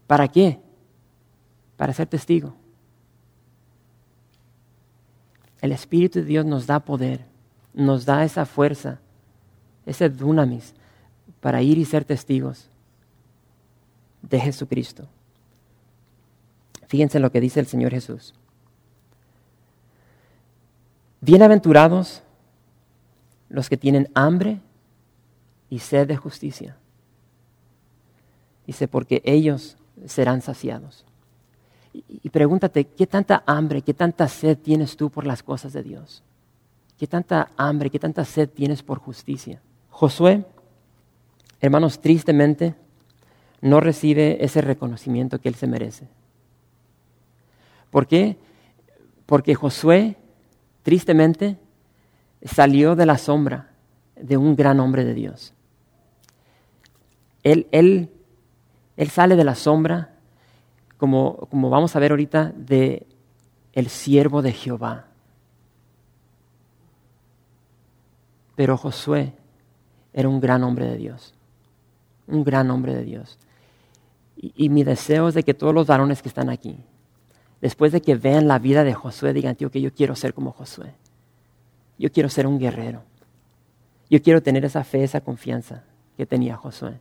¿Para 0.06 0.28
qué? 0.28 0.60
Para 1.76 1.92
ser 1.92 2.06
testigo. 2.06 2.54
El 5.60 5.72
Espíritu 5.72 6.20
de 6.20 6.24
Dios 6.24 6.46
nos 6.46 6.66
da 6.66 6.80
poder, 6.80 7.24
nos 7.74 8.04
da 8.04 8.24
esa 8.24 8.46
fuerza, 8.46 8.98
ese 9.86 10.08
dunamis 10.08 10.74
para 11.40 11.62
ir 11.62 11.78
y 11.78 11.84
ser 11.84 12.04
testigos 12.04 12.68
de 14.22 14.40
Jesucristo. 14.40 15.06
Fíjense 16.86 17.20
lo 17.20 17.30
que 17.30 17.40
dice 17.40 17.60
el 17.60 17.66
Señor 17.66 17.92
Jesús. 17.92 18.34
Bienaventurados 21.20 22.22
los 23.50 23.68
que 23.68 23.76
tienen 23.76 24.08
hambre 24.14 24.60
y 25.68 25.80
sed 25.80 26.08
de 26.08 26.16
justicia. 26.16 26.76
Dice, 28.66 28.88
porque 28.88 29.20
ellos 29.24 29.76
serán 30.06 30.40
saciados. 30.40 31.04
Y, 31.92 32.30
pregúntate, 32.30 32.84
¿qué 32.84 33.06
tanta 33.06 33.42
hambre, 33.44 33.82
qué 33.82 33.92
tanta 33.92 34.28
sed 34.28 34.56
tienes 34.56 34.96
tú 34.96 35.10
por 35.10 35.26
las 35.26 35.42
cosas 35.42 35.72
de 35.72 35.82
Dios? 35.82 36.22
¿Qué 36.96 37.08
tanta 37.08 37.50
hambre, 37.56 37.90
qué 37.90 37.98
tanta 37.98 38.24
sed 38.24 38.48
tienes 38.48 38.82
por 38.82 38.98
justicia? 38.98 39.60
Josué, 39.90 40.44
hermanos, 41.60 42.00
tristemente 42.00 42.76
no 43.60 43.80
recibe 43.80 44.44
ese 44.44 44.60
reconocimiento 44.60 45.40
que 45.40 45.48
él 45.48 45.56
se 45.56 45.66
merece. 45.66 46.06
¿Por 47.90 48.06
qué? 48.06 48.36
Porque 49.26 49.56
Josué, 49.56 50.16
tristemente, 50.84 51.56
salió 52.42 52.96
de 52.96 53.06
la 53.06 53.18
sombra 53.18 53.70
de 54.16 54.36
un 54.36 54.56
gran 54.56 54.80
hombre 54.80 55.04
de 55.04 55.14
Dios. 55.14 55.54
Él, 57.42 57.66
él, 57.72 58.10
él 58.96 59.10
sale 59.10 59.36
de 59.36 59.44
la 59.44 59.54
sombra 59.54 60.14
como, 60.96 61.48
vamos 61.50 61.96
a 61.96 61.98
ver 61.98 62.10
ahorita, 62.10 62.52
de 62.54 63.06
el 63.72 63.88
siervo 63.88 64.42
de 64.42 64.52
Jehová. 64.52 65.06
Pero 68.54 68.76
Josué 68.76 69.32
era 70.12 70.28
un 70.28 70.40
gran 70.40 70.62
hombre 70.62 70.86
de 70.86 70.96
Dios, 70.96 71.32
un 72.26 72.44
gran 72.44 72.70
hombre 72.70 72.94
de 72.94 73.04
Dios. 73.04 73.38
Y, 74.36 74.52
y, 74.56 74.68
mi 74.68 74.84
deseo 74.84 75.28
es 75.28 75.34
de 75.34 75.42
que 75.42 75.54
todos 75.54 75.74
los 75.74 75.86
varones 75.86 76.20
que 76.20 76.28
están 76.28 76.50
aquí, 76.50 76.78
después 77.62 77.92
de 77.92 78.02
que 78.02 78.16
vean 78.16 78.48
la 78.48 78.58
vida 78.58 78.84
de 78.84 78.92
Josué, 78.92 79.32
digan, 79.32 79.56
tío, 79.56 79.70
que 79.70 79.80
yo 79.80 79.94
quiero 79.94 80.14
ser 80.14 80.34
como 80.34 80.52
Josué. 80.52 80.94
Yo 82.00 82.10
quiero 82.10 82.30
ser 82.30 82.46
un 82.46 82.58
guerrero. 82.58 83.02
Yo 84.08 84.22
quiero 84.22 84.42
tener 84.42 84.64
esa 84.64 84.84
fe, 84.84 85.04
esa 85.04 85.20
confianza 85.20 85.84
que 86.16 86.24
tenía 86.24 86.56
Josué. 86.56 86.94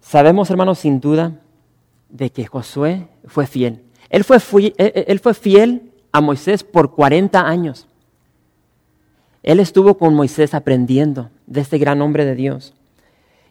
Sabemos, 0.00 0.48
hermanos, 0.50 0.78
sin 0.78 1.00
duda, 1.00 1.40
de 2.08 2.30
que 2.30 2.46
Josué 2.46 3.08
fue 3.26 3.48
fiel. 3.48 3.82
Él 4.08 4.22
fue, 4.22 4.38
eh, 4.38 4.72
eh, 4.78 5.34
fiel 5.34 5.90
a 6.12 6.20
Moisés 6.20 6.62
por 6.62 6.94
40 6.94 7.40
años. 7.40 7.88
Él 9.42 9.58
estuvo 9.58 9.98
con 9.98 10.14
Moisés 10.14 10.54
aprendiendo 10.54 11.30
de 11.48 11.60
este 11.60 11.78
gran 11.78 12.00
hombre 12.02 12.24
de 12.24 12.36
Dios. 12.36 12.72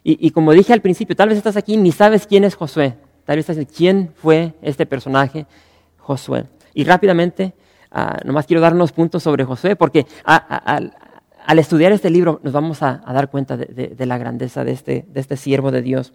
Y, 0.02 0.30
como 0.30 0.52
dije 0.52 0.72
al 0.72 0.80
principio, 0.80 1.14
tal 1.14 1.28
vez 1.28 1.36
estás 1.36 1.58
aquí 1.58 1.76
ni 1.76 1.92
sabes 1.92 2.26
quién 2.26 2.44
es 2.44 2.54
Josué. 2.54 2.96
Tal 3.26 3.36
vez 3.36 3.50
estás 3.50 3.66
¿quién 3.76 4.10
fue 4.14 4.54
este 4.62 4.86
personaje, 4.86 5.44
Josué? 5.98 6.46
Y 6.72 6.84
rápidamente, 6.84 7.52
uh, 7.92 8.26
nomás 8.26 8.46
quiero 8.46 8.60
dar 8.60 8.74
unos 8.74 8.92
puntos 8.92 9.22
sobre 9.22 9.44
Josué, 9.44 9.76
porque 9.76 10.06
al 10.24 11.58
estudiar 11.58 11.92
este 11.92 12.10
libro 12.10 12.40
nos 12.42 12.52
vamos 12.52 12.82
a, 12.82 13.02
dar 13.12 13.30
cuenta 13.30 13.56
de, 13.56 14.06
la 14.06 14.18
grandeza 14.18 14.64
de 14.64 14.72
este, 14.72 15.04
de 15.08 15.20
este 15.20 15.36
siervo 15.36 15.70
de 15.70 15.82
Dios. 15.82 16.12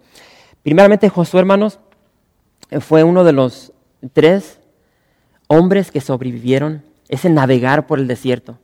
Primeramente, 0.62 1.08
Josué, 1.08 1.40
hermanos, 1.40 1.78
fue 2.80 3.04
uno 3.04 3.24
de 3.24 3.32
los 3.32 3.72
tres 4.12 4.60
hombres 5.48 5.90
que 5.90 6.00
sobrevivieron 6.00 6.82
ese 7.08 7.30
navegar 7.30 7.86
por 7.86 7.98
el 7.98 8.06
desierto. 8.06 8.58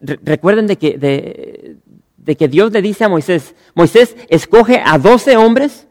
recuerden 0.00 0.66
de 0.66 0.76
que, 0.76 0.98
de, 0.98 2.36
que 2.36 2.48
Dios 2.48 2.72
le 2.72 2.82
dice 2.82 3.04
a 3.04 3.08
Moisés, 3.08 3.54
Moisés, 3.74 4.16
escoge 4.28 4.82
a 4.84 4.98
doce 4.98 5.36
hombres 5.36 5.86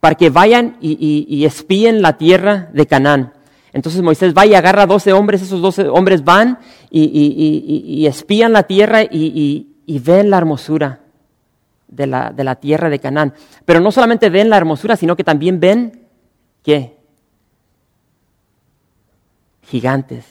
para 0.00 0.16
que 0.16 0.30
vayan 0.30 0.76
y, 0.80 1.44
espíen 1.44 2.02
la 2.02 2.18
tierra 2.18 2.68
de 2.72 2.86
Canaán. 2.86 3.32
Entonces 3.74 4.02
Moisés 4.02 4.32
va 4.32 4.46
y 4.46 4.54
agarra 4.54 4.82
a 4.82 4.86
doce 4.86 5.12
hombres, 5.12 5.42
esos 5.42 5.60
doce 5.60 5.88
hombres 5.88 6.22
van 6.22 6.60
y, 6.90 8.06
espían 8.06 8.52
la 8.52 8.62
tierra 8.62 9.02
y, 9.02 9.66
ven 9.86 10.30
la 10.30 10.38
hermosura 10.38 11.00
de 11.88 12.06
la, 12.06 12.30
de 12.30 12.44
la 12.44 12.54
tierra 12.54 12.88
de 12.88 13.00
Canaán. 13.00 13.34
Pero 13.64 13.80
no 13.80 13.90
solamente 13.90 14.30
ven 14.30 14.48
la 14.48 14.58
hermosura, 14.58 14.94
sino 14.94 15.16
que 15.16 15.24
también 15.24 15.58
ven, 15.58 16.06
¿qué? 16.62 16.96
Gigantes. 19.64 20.24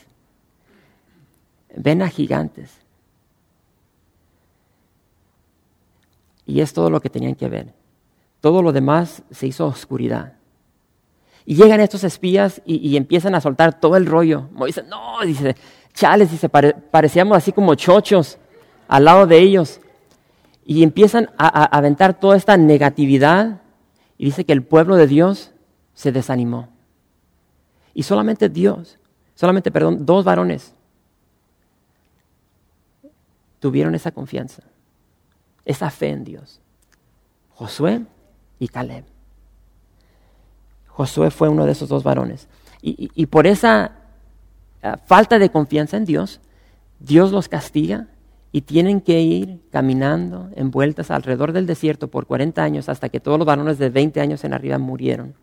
Ven 1.76 2.00
a 2.00 2.08
gigantes. 2.08 2.70
Y 6.46 6.62
es 6.62 6.72
todo 6.72 6.88
lo 6.88 7.02
que 7.02 7.10
tenían 7.10 7.34
que 7.34 7.50
ver. 7.50 7.74
Todo 8.40 8.62
lo 8.62 8.72
demás 8.72 9.22
se 9.30 9.46
hizo 9.46 9.66
oscuridad. 9.66 10.32
Y 11.46 11.56
llegan 11.56 11.80
estos 11.80 12.04
espías 12.04 12.62
y, 12.64 12.96
empiezan 12.96 13.34
a 13.34 13.40
soltar 13.40 13.78
todo 13.78 13.96
el 13.96 14.06
rollo. 14.06 14.48
Moisés, 14.52 14.84
no, 14.88 15.20
dice, 15.24 15.54
chales, 15.92 16.30
dice, 16.30 16.48
parecíamos 16.48 17.36
así 17.36 17.52
como 17.52 17.74
chochos 17.74 18.38
al 18.88 19.04
lado 19.04 19.26
de 19.26 19.38
ellos. 19.38 19.80
Y 20.64 20.82
empiezan 20.82 21.30
a, 21.36 21.46
a 21.46 21.64
aventar 21.64 22.18
toda 22.18 22.36
esta 22.36 22.56
negatividad. 22.56 23.60
Y 24.16 24.26
dice 24.26 24.44
que 24.44 24.54
el 24.54 24.62
pueblo 24.62 24.96
de 24.96 25.06
Dios 25.06 25.52
se 25.92 26.12
desanimó. 26.12 26.68
Y 27.92 28.02
solamente 28.02 28.48
Dios, 28.48 28.98
solamente, 29.34 29.70
perdón, 29.70 30.06
dos 30.06 30.24
varones 30.24 30.74
tuvieron 33.60 33.94
esa 33.94 34.12
confianza, 34.12 34.62
esa 35.64 35.90
fe 35.90 36.08
en 36.10 36.24
Dios. 36.24 36.60
Josué 37.54 38.04
y 38.58 38.68
Caleb. 38.68 39.13
Josué 40.94 41.32
fue 41.32 41.48
uno 41.48 41.66
de 41.66 41.72
esos 41.72 41.88
dos 41.88 42.04
varones. 42.04 42.48
Y, 42.80 43.26
por 43.26 43.46
esa 43.46 43.92
ah, 44.82 44.98
falta 45.06 45.38
de 45.38 45.50
confianza 45.50 45.96
en 45.96 46.04
Dios, 46.04 46.40
Dios 47.00 47.32
los 47.32 47.48
castiga 47.48 48.08
y 48.52 48.60
tienen 48.60 49.00
que 49.00 49.20
ir 49.20 49.60
caminando 49.72 50.50
en 50.54 50.70
vueltas 50.70 51.10
alrededor 51.10 51.52
del 51.52 51.66
desierto 51.66 52.08
por 52.08 52.26
40 52.26 52.62
años 52.62 52.88
hasta 52.88 53.08
que 53.08 53.20
todos 53.20 53.38
los 53.38 53.46
varones 53.46 53.78
de 53.78 53.88
20 53.88 54.20
años 54.20 54.44
en 54.44 54.52
arriba 54.52 54.78
murieron. 54.78 55.34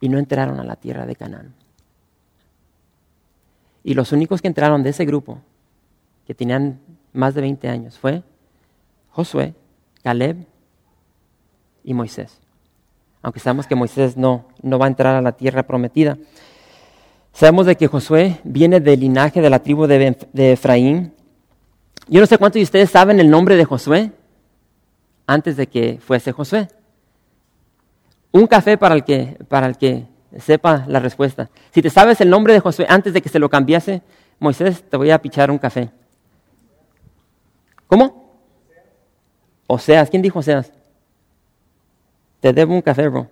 Y 0.00 0.08
no 0.08 0.18
entraron 0.18 0.58
a 0.58 0.64
la 0.64 0.76
tierra 0.76 1.04
de 1.04 1.16
Canaán. 1.16 1.52
Y 3.82 3.92
los 3.92 4.12
únicos 4.12 4.40
que 4.40 4.48
entraron 4.48 4.82
de 4.82 4.90
ese 4.90 5.04
grupo, 5.04 5.40
que 6.26 6.34
tenían 6.34 6.80
más 7.12 7.34
de 7.34 7.42
20 7.42 7.68
años, 7.68 7.98
fue 7.98 8.22
Josué, 9.10 9.54
Caleb 10.02 10.46
y 11.82 11.92
Moisés. 11.92 12.43
Aunque 13.24 13.40
sabemos 13.40 13.66
que 13.66 13.74
Moisés 13.74 14.18
no, 14.18 14.44
no 14.60 14.78
va 14.78 14.84
a 14.84 14.88
entrar 14.88 15.16
a 15.16 15.22
la 15.22 15.32
tierra 15.32 15.62
prometida. 15.62 16.18
Sabemos 17.32 17.64
de 17.64 17.74
que 17.74 17.86
Josué 17.86 18.38
viene 18.44 18.80
del 18.80 19.00
linaje 19.00 19.40
de 19.40 19.48
la 19.48 19.60
tribu 19.60 19.86
de, 19.86 20.14
de 20.30 20.52
Efraín. 20.52 21.14
Yo 22.06 22.20
no 22.20 22.26
sé 22.26 22.36
cuántos 22.36 22.60
de 22.60 22.64
ustedes 22.64 22.90
saben 22.90 23.18
el 23.20 23.30
nombre 23.30 23.56
de 23.56 23.64
Josué 23.64 24.12
antes 25.26 25.56
de 25.56 25.66
que 25.66 25.98
fuese 26.04 26.32
Josué. 26.32 26.68
Un 28.30 28.46
café 28.46 28.76
para 28.76 28.94
el 28.94 29.04
que, 29.04 29.38
para 29.48 29.68
el 29.68 29.78
que 29.78 30.04
sepa 30.38 30.84
la 30.86 31.00
respuesta. 31.00 31.48
Si 31.70 31.80
te 31.80 31.88
sabes 31.88 32.20
el 32.20 32.28
nombre 32.28 32.52
de 32.52 32.60
Josué 32.60 32.84
antes 32.90 33.14
de 33.14 33.22
que 33.22 33.30
se 33.30 33.38
lo 33.38 33.48
cambiase, 33.48 34.02
Moisés, 34.38 34.84
te 34.86 34.98
voy 34.98 35.10
a 35.10 35.22
pichar 35.22 35.50
un 35.50 35.56
café. 35.56 35.90
¿Cómo? 37.86 38.34
Oseas. 39.66 40.10
¿Quién 40.10 40.20
dijo 40.20 40.40
Oseas? 40.40 40.70
Te 42.44 42.52
debo 42.52 42.74
un 42.74 42.82
café, 42.82 43.08
bro. 43.08 43.26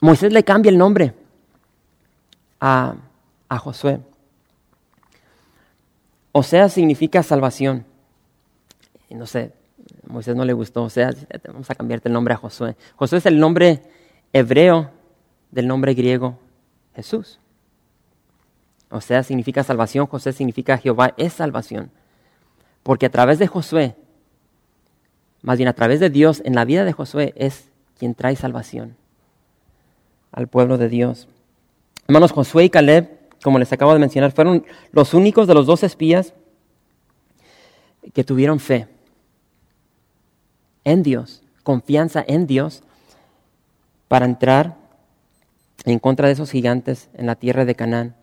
Moisés 0.00 0.32
le 0.32 0.42
cambia 0.42 0.70
el 0.70 0.78
nombre 0.78 1.12
a, 2.58 2.94
a 3.46 3.58
Josué. 3.58 4.00
Oseas 6.32 6.72
significa 6.72 7.22
salvación. 7.22 7.84
No 9.10 9.26
sé, 9.26 9.52
Moisés 10.06 10.34
no 10.34 10.46
le 10.46 10.54
gustó, 10.54 10.84
o 10.84 10.88
sea, 10.88 11.10
vamos 11.46 11.70
a 11.70 11.74
cambiarte 11.74 12.08
el 12.08 12.14
nombre 12.14 12.32
a 12.32 12.38
Josué. 12.38 12.74
Josué 12.96 13.18
es 13.18 13.26
el 13.26 13.38
nombre 13.38 13.82
hebreo 14.32 14.90
del 15.50 15.68
nombre 15.68 15.92
griego 15.92 16.38
Jesús. 16.94 17.38
O 18.88 19.02
sea, 19.02 19.22
significa 19.22 19.62
salvación, 19.62 20.06
José 20.06 20.32
significa 20.32 20.78
Jehová 20.78 21.12
es 21.18 21.34
salvación. 21.34 21.90
Porque 22.82 23.04
a 23.04 23.10
través 23.10 23.38
de 23.38 23.46
Josué, 23.46 23.94
más 25.42 25.58
bien 25.58 25.68
a 25.68 25.74
través 25.74 26.00
de 26.00 26.10
Dios, 26.10 26.42
en 26.44 26.54
la 26.54 26.64
vida 26.64 26.84
de 26.84 26.92
Josué 26.92 27.32
es 27.36 27.68
quien 27.98 28.14
trae 28.14 28.36
salvación 28.36 28.96
al 30.32 30.48
pueblo 30.48 30.78
de 30.78 30.88
Dios. 30.88 31.28
Hermanos, 32.08 32.32
Josué 32.32 32.64
y 32.64 32.70
Caleb, 32.70 33.08
como 33.42 33.58
les 33.58 33.72
acabo 33.72 33.92
de 33.92 33.98
mencionar, 33.98 34.32
fueron 34.32 34.64
los 34.92 35.14
únicos 35.14 35.46
de 35.46 35.54
los 35.54 35.66
dos 35.66 35.82
espías 35.82 36.34
que 38.12 38.24
tuvieron 38.24 38.60
fe 38.60 38.88
en 40.84 41.02
Dios, 41.02 41.42
confianza 41.62 42.24
en 42.26 42.46
Dios, 42.46 42.82
para 44.08 44.24
entrar 44.24 44.76
en 45.84 45.98
contra 45.98 46.28
de 46.28 46.34
esos 46.34 46.50
gigantes 46.50 47.08
en 47.14 47.26
la 47.26 47.34
tierra 47.34 47.64
de 47.64 47.74
Canaán. 47.74 48.14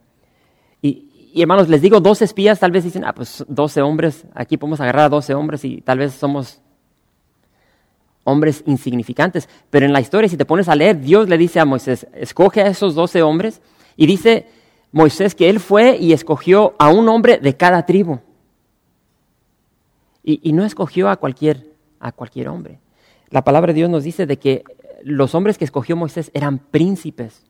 Y, 0.81 1.41
hermanos, 1.41 1.67
les 1.67 1.81
digo, 1.81 1.99
dos 1.99 2.21
espías, 2.21 2.59
tal 2.59 2.71
vez 2.71 2.83
dicen, 2.83 3.03
ah, 3.05 3.13
pues 3.13 3.43
12 3.47 3.81
hombres, 3.81 4.25
aquí 4.35 4.57
podemos 4.57 4.79
agarrar 4.79 5.05
a 5.05 5.09
12 5.09 5.33
hombres 5.33 5.65
y 5.65 5.81
tal 5.81 5.97
vez 5.97 6.13
somos 6.13 6.61
hombres 8.23 8.63
insignificantes. 8.65 9.49
Pero 9.69 9.85
en 9.85 9.93
la 9.93 10.01
historia, 10.01 10.29
si 10.29 10.37
te 10.37 10.45
pones 10.45 10.69
a 10.69 10.75
leer, 10.75 10.99
Dios 10.99 11.29
le 11.29 11.37
dice 11.37 11.59
a 11.59 11.65
Moisés, 11.65 12.07
escoge 12.13 12.61
a 12.61 12.67
esos 12.67 12.95
12 12.95 13.21
hombres 13.21 13.61
y 13.95 14.07
dice 14.07 14.47
Moisés 14.91 15.35
que 15.35 15.49
él 15.49 15.59
fue 15.59 15.97
y 15.97 16.13
escogió 16.13 16.75
a 16.79 16.89
un 16.89 17.09
hombre 17.09 17.37
de 17.37 17.55
cada 17.55 17.85
tribu. 17.85 18.19
y 20.25 20.53
no 20.53 20.63
escogió 20.63 21.09
a 21.09 21.17
cualquier 21.17 21.73
a 22.03 22.11
cualquier 22.11 22.49
hombre. 22.49 22.79
La 23.29 23.43
palabra 23.43 23.71
de 23.71 23.77
Dios 23.77 23.89
nos 23.89 24.03
dice 24.03 24.25
de 24.27 24.37
que 24.37 24.63
los 25.03 25.33
hombres 25.33 25.57
que 25.57 25.65
escogió 25.65 25.95
Moisés 25.95 26.29
eran 26.33 26.59
príncipes, 26.59 27.43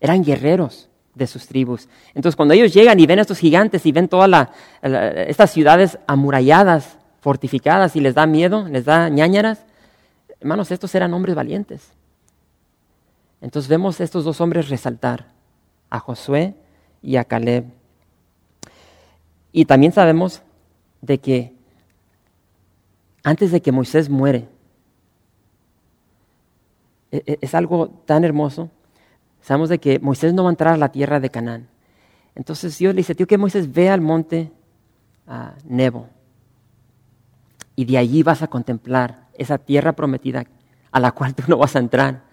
eran 0.00 0.22
guerreros 0.22 0.90
de 1.14 1.26
sus 1.26 1.46
tribus. 1.46 1.88
Entonces 2.14 2.36
cuando 2.36 2.52
ellos 2.52 2.74
llegan 2.74 3.00
y 3.00 3.06
ven 3.06 3.20
a 3.20 3.22
estos 3.22 3.38
gigantes 3.38 3.86
y 3.86 3.92
ven 3.92 4.08
todas 4.08 4.48
estas 4.82 5.52
ciudades 5.52 5.98
amuralladas, 6.06 6.98
fortificadas 7.26 7.96
y 7.96 8.00
les 8.00 8.14
da 8.14 8.24
miedo, 8.24 8.68
les 8.68 8.84
da 8.84 9.08
ñañaras, 9.08 9.66
hermanos, 10.38 10.70
estos 10.70 10.94
eran 10.94 11.12
hombres 11.12 11.34
valientes. 11.34 11.90
Entonces 13.40 13.68
vemos 13.68 14.00
a 14.00 14.04
estos 14.04 14.24
dos 14.24 14.40
hombres 14.40 14.68
resaltar, 14.68 15.26
a 15.90 15.98
Josué 15.98 16.54
y 17.02 17.16
a 17.16 17.24
Caleb. 17.24 17.64
Y 19.50 19.64
también 19.64 19.90
sabemos 19.90 20.40
de 21.00 21.18
que 21.18 21.52
antes 23.24 23.50
de 23.50 23.60
que 23.60 23.72
Moisés 23.72 24.08
muere. 24.08 24.46
E, 27.10 27.24
e, 27.26 27.38
es 27.40 27.56
algo 27.56 27.88
tan 28.06 28.22
hermoso. 28.22 28.70
Sabemos 29.40 29.68
de 29.68 29.80
que 29.80 29.98
Moisés 29.98 30.32
no 30.32 30.44
va 30.44 30.50
a 30.50 30.52
entrar 30.52 30.74
a 30.74 30.76
la 30.76 30.92
tierra 30.92 31.18
de 31.18 31.30
Canaán. 31.30 31.66
Entonces 32.36 32.78
Dios 32.78 32.94
le 32.94 32.98
dice, 32.98 33.16
tío, 33.16 33.26
que 33.26 33.36
Moisés 33.36 33.72
ve 33.72 33.90
al 33.90 34.00
monte 34.00 34.52
Nebo. 35.64 36.10
Y 37.76 37.84
de 37.84 37.98
allí 37.98 38.22
vas 38.22 38.42
a 38.42 38.48
contemplar 38.48 39.28
esa 39.34 39.58
tierra 39.58 39.92
prometida 39.92 40.44
a 40.90 40.98
la 40.98 41.12
cual 41.12 41.34
tú 41.34 41.44
no 41.46 41.58
vas 41.58 41.76
a 41.76 41.78
entrar. 41.78 42.24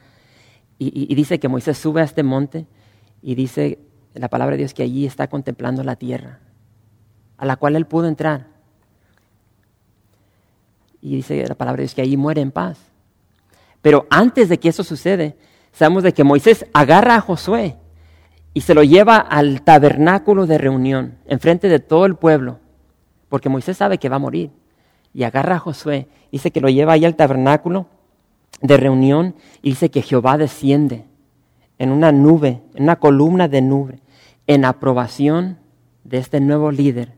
Y, 0.80 1.14
dice 1.16 1.40
que 1.40 1.48
Moisés 1.48 1.78
sube 1.78 2.02
a 2.02 2.04
este 2.04 2.24
monte 2.24 2.66
y 3.22 3.36
dice 3.36 3.80
la 4.14 4.30
palabra 4.30 4.54
de 4.54 4.60
Dios 4.60 4.74
que 4.74 4.84
allí 4.84 5.06
está 5.06 5.28
contemplando 5.28 5.84
la 5.84 5.96
tierra 5.96 6.40
a 7.38 7.46
la 7.46 7.58
cual 7.58 7.76
él 7.76 7.86
pudo 7.86 8.08
entrar. 8.08 8.48
Y 11.02 11.18
dice 11.18 11.46
la 11.48 11.56
palabra 11.56 11.78
de 11.78 11.84
Dios 11.84 11.96
que 11.96 12.02
ahí 12.02 12.18
muere 12.18 12.42
en 12.42 12.52
paz. 12.52 12.80
Pero 13.82 14.08
antes 14.10 14.50
de 14.50 14.60
que 14.60 14.70
eso 14.70 14.84
sucede, 14.84 15.38
sabemos 15.72 16.04
de 16.04 16.14
que 16.14 16.24
Moisés 16.24 16.66
agarra 16.74 17.16
a 17.16 17.22
Josué 17.22 17.76
y 18.54 18.62
se 18.62 18.74
lo 18.74 18.84
lleva 18.84 19.18
al 19.18 19.62
tabernáculo 19.62 20.46
de 20.46 20.58
reunión, 20.58 21.18
enfrente 21.26 21.68
de 21.68 21.80
todo 21.80 22.06
el 22.06 22.16
pueblo, 22.16 22.60
porque 23.30 23.50
Moisés 23.50 23.78
sabe 23.78 23.98
que 23.98 24.10
va 24.10 24.18
a 24.18 24.20
morir. 24.20 24.52
Y 25.14 25.24
agarra 25.24 25.56
a 25.56 25.60
Josué, 25.60 26.08
dice 26.32 26.52
que 26.52 26.62
lo 26.62 26.70
lleva 26.70 26.94
ahí 26.94 27.06
al 27.06 27.16
tabernáculo 27.16 27.88
de 28.62 28.78
reunión 28.78 29.36
y 29.62 29.70
dice 29.72 29.92
que 29.92 30.02
Jehová 30.02 30.38
desciende 30.38 31.06
en 31.78 31.92
una 31.92 32.12
nube, 32.12 32.62
en 32.76 32.84
una 32.84 32.96
columna 32.96 33.48
de 33.48 33.62
nube, 33.62 34.00
en 34.48 34.66
aprobación 34.66 35.58
de 36.04 36.18
este 36.18 36.40
nuevo 36.40 36.72
líder 36.72 37.14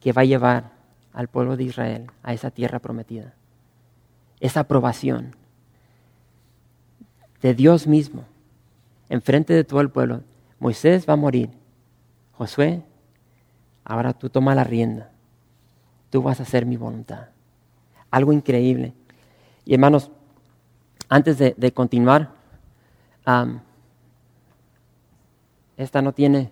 que 0.00 0.12
va 0.12 0.22
a 0.22 0.26
llevar 0.26 0.72
al 1.12 1.28
pueblo 1.28 1.56
de 1.56 1.64
Israel 1.64 2.06
a 2.22 2.32
esa 2.32 2.50
tierra 2.50 2.78
prometida. 2.78 3.34
Esa 4.40 4.60
aprobación 4.60 5.34
de 7.42 7.54
Dios 7.54 7.86
mismo 7.86 8.24
enfrente 9.08 9.54
de 9.54 9.64
todo 9.64 9.80
el 9.80 9.90
pueblo, 9.90 10.22
Moisés 10.58 11.08
va 11.08 11.14
a 11.14 11.16
morir. 11.16 11.50
Josué, 12.32 12.82
ahora 13.84 14.12
tú 14.12 14.28
toma 14.28 14.54
la 14.54 14.64
rienda. 14.64 15.10
Tú 16.16 16.22
vas 16.22 16.40
a 16.40 16.44
hacer 16.44 16.64
mi 16.64 16.78
voluntad. 16.78 17.26
Algo 18.10 18.32
increíble. 18.32 18.94
Y 19.66 19.74
hermanos, 19.74 20.10
antes 21.10 21.36
de, 21.36 21.72
continuar, 21.72 22.30
esta 25.76 26.00
no 26.00 26.12
tiene, 26.12 26.50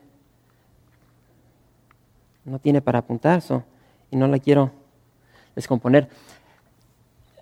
no 2.45 2.59
tiene 2.59 2.83
para 2.83 2.99
apuntar, 2.99 3.43
y 4.11 4.17
no 4.17 4.29
la 4.29 4.39
quiero 4.39 4.71
descomponer. 5.57 6.11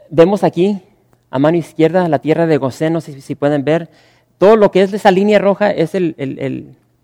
Vemos 0.09 0.45
aquí, 0.45 0.81
a 1.29 1.41
mano 1.41 1.57
izquierda, 1.57 2.09
la 2.09 2.21
tierra 2.21 2.47
de 2.47 2.57
Gosén, 2.57 2.93
no 2.93 3.01
sé 3.01 3.21
si, 3.21 3.35
pueden 3.35 3.65
ver, 3.65 3.91
todo 4.39 4.55
lo 4.55 4.71
que 4.71 4.83
es 4.83 4.93
esa 4.93 5.11
línea 5.11 5.41
roja 5.41 5.73
es 5.73 5.91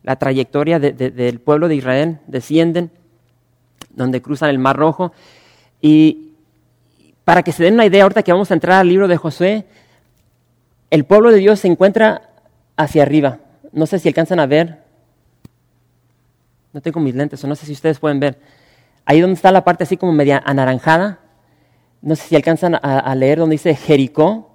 la 0.05 0.15
trayectoria 0.15 0.79
del 0.79 1.41
pueblo 1.41 1.67
de 1.67 1.75
Israel, 1.75 2.21
descienden, 2.29 2.93
donde 3.99 4.23
cruzan 4.23 4.49
el 4.49 4.59
Mar 4.59 4.77
Rojo. 4.77 5.13
Y 5.83 6.33
para 7.25 7.43
que 7.43 7.53
se 7.53 7.63
den 7.63 7.75
una 7.75 7.85
idea, 7.85 8.05
ahorita 8.05 8.23
que 8.23 8.33
vamos 8.33 8.51
a 8.51 8.55
entrar 8.55 8.81
al 8.81 8.89
libro 8.89 9.07
de 9.07 9.19
Josué, 9.19 9.67
el 10.91 11.05
pueblo 11.05 11.31
de 11.31 11.39
Dios 11.39 11.61
se 11.61 11.69
encuentra 11.69 12.31
hacia 12.77 13.03
arriba. 13.03 13.41
No 13.73 13.85
sé 13.85 13.99
si 13.99 14.09
alcanzan 14.09 14.41
a 14.41 14.47
ver. 14.47 14.83
No 16.73 16.81
tengo 16.81 17.01
mis 17.01 17.15
lentes, 17.15 17.43
o 17.45 17.47
no 17.47 17.55
sé 17.55 17.67
si 17.67 17.73
ustedes 17.73 17.99
pueden 17.99 18.21
ver. 18.21 18.39
Ahí 19.05 19.21
donde 19.21 19.35
está 19.35 19.53
la 19.53 19.65
parte 19.65 19.85
así 19.85 19.97
como 19.97 20.13
media 20.13 20.43
anaranjada. 20.45 21.19
No 22.01 22.15
sé 22.17 22.29
si 22.29 22.37
alcanzan 22.37 22.77
a, 22.77 23.15
leer 23.15 23.39
donde 23.39 23.55
dice 23.55 23.75
Jericó. 23.75 24.49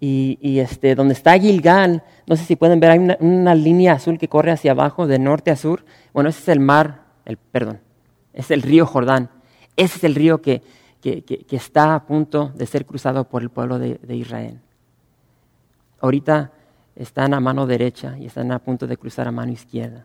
Y, 0.00 0.58
este, 0.58 0.94
donde 0.94 1.14
está 1.14 1.38
Gilgal, 1.38 2.02
no 2.26 2.36
sé 2.36 2.44
si 2.44 2.56
pueden 2.56 2.78
ver, 2.78 2.90
hay 2.90 2.98
una, 2.98 3.54
línea 3.54 3.94
azul 3.94 4.18
que 4.18 4.28
corre 4.28 4.50
hacia 4.50 4.72
abajo, 4.72 5.06
de 5.06 5.18
norte 5.18 5.50
a 5.50 5.56
sur. 5.56 5.86
Bueno, 6.12 6.28
ese 6.28 6.40
es 6.40 6.48
el 6.48 6.60
mar, 6.60 7.04
el, 7.24 7.38
perdón, 7.38 7.80
es 8.34 8.50
el 8.50 8.62
río 8.62 8.86
Jordán. 8.86 9.30
Ese 9.76 9.98
es 9.98 10.04
el 10.04 10.14
río 10.14 10.42
que, 10.42 10.62
está 11.50 11.94
a 11.94 12.06
punto 12.06 12.52
de 12.54 12.66
ser 12.66 12.84
cruzado 12.84 13.24
por 13.24 13.42
el 13.42 13.50
pueblo 13.50 13.78
de, 13.78 13.98
de 14.02 14.16
Israel. 14.16 14.60
Ahorita 16.00 16.52
están 16.96 17.34
a 17.34 17.40
mano 17.40 17.66
derecha 17.66 18.16
y 18.18 18.26
están 18.26 18.52
a 18.52 18.58
punto 18.58 18.86
de 18.86 18.96
cruzar 18.96 19.26
a 19.26 19.32
mano 19.32 19.52
izquierda. 19.52 20.04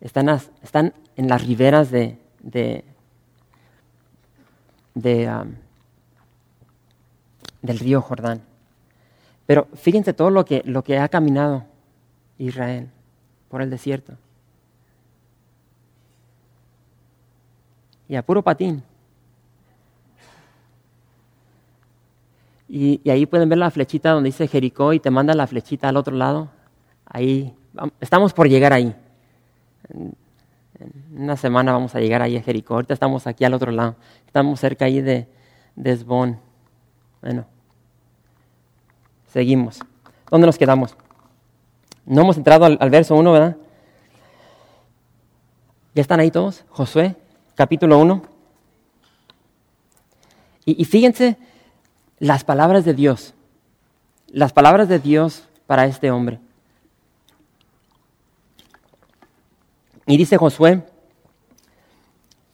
Están, 0.00 0.28
están 0.62 0.92
en 1.16 1.28
las 1.28 1.46
riberas 1.46 1.90
de, 1.90 2.18
de, 2.42 2.84
del 4.94 5.58
río 7.78 8.02
Jordán. 8.02 8.42
Pero 9.46 9.68
fíjense 9.74 10.12
todo 10.12 10.30
lo 10.30 10.44
que, 10.44 10.62
lo 10.64 10.82
que 10.82 10.98
ha 10.98 11.08
caminado 11.08 11.64
Israel 12.38 12.90
por 13.48 13.62
el 13.62 13.70
desierto. 13.70 14.14
Y 18.12 18.14
a 18.14 18.22
puro 18.22 18.42
patín. 18.42 18.82
Y, 22.68 23.00
ahí 23.08 23.24
pueden 23.24 23.48
ver 23.48 23.56
la 23.56 23.70
flechita 23.70 24.10
donde 24.10 24.28
dice 24.28 24.46
Jericó 24.46 24.92
y 24.92 25.00
te 25.00 25.10
manda 25.10 25.32
la 25.32 25.46
flechita 25.46 25.88
al 25.88 25.96
otro 25.96 26.14
lado. 26.14 26.50
Ahí, 27.06 27.56
estamos 28.02 28.34
por 28.34 28.50
llegar 28.50 28.74
ahí. 28.74 28.94
Una 31.16 31.38
semana 31.38 31.72
vamos 31.72 31.94
a 31.94 32.00
llegar 32.00 32.20
ahí 32.20 32.36
a 32.36 32.42
Jericó. 32.42 32.74
Ahorita 32.74 32.92
estamos 32.92 33.26
aquí 33.26 33.46
al 33.46 33.54
otro 33.54 33.72
lado. 33.72 33.96
Estamos 34.26 34.60
cerca 34.60 34.84
ahí 34.84 35.00
de, 35.00 35.26
de 35.74 35.94
Bueno, 36.04 36.36
seguimos. 39.28 39.80
¿Dónde 40.30 40.46
nos 40.48 40.58
quedamos? 40.58 40.94
No 42.04 42.20
hemos 42.20 42.36
entrado 42.36 42.66
al, 42.66 42.90
verso 42.90 43.16
1, 43.16 43.32
¿verdad? 43.32 43.56
¿Ya 45.94 46.02
están 46.02 46.20
ahí 46.20 46.30
todos? 46.30 46.66
Josué, 46.68 47.16
capítulo 47.54 47.98
1. 47.98 48.22
Y, 50.64 50.80
y 50.80 50.84
fíjense 50.84 51.36
las 52.18 52.44
palabras 52.44 52.84
de 52.84 52.94
Dios, 52.94 53.34
las 54.28 54.52
palabras 54.52 54.88
de 54.88 54.98
Dios 54.98 55.48
para 55.66 55.86
este 55.86 56.10
hombre. 56.10 56.38
Y 60.06 60.16
dice 60.16 60.36
Josué, 60.36 60.82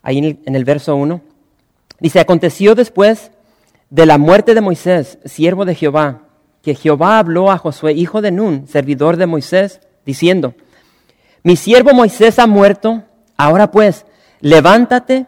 ahí 0.03 0.19
en 0.19 0.55
el, 0.55 0.65
verso 0.65 0.97
1, 0.97 1.21
dice, 2.01 2.21
aconteció 2.21 2.75
después 2.75 3.31
de 3.91 4.07
la 4.07 4.19
muerte 4.19 4.55
de 4.55 4.61
Moisés, 4.61 5.19
siervo 5.25 5.65
de 5.65 5.75
Jehová, 5.75 6.23
que 6.63 6.75
Jehová 6.75 7.19
habló 7.19 7.51
a 7.51 7.59
Josué, 7.59 7.93
hijo 7.93 8.21
de 8.21 8.31
Nun, 8.31 8.67
servidor 8.67 9.17
de 9.17 9.27
Moisés, 9.27 9.81
diciendo, 10.05 10.55
mi 11.43 11.57
siervo 11.57 11.95
Moisés 11.95 12.39
ha 12.39 12.47
muerto, 12.47 13.03
ahora 13.37 13.71
pues, 13.71 14.05
levántate 14.40 15.27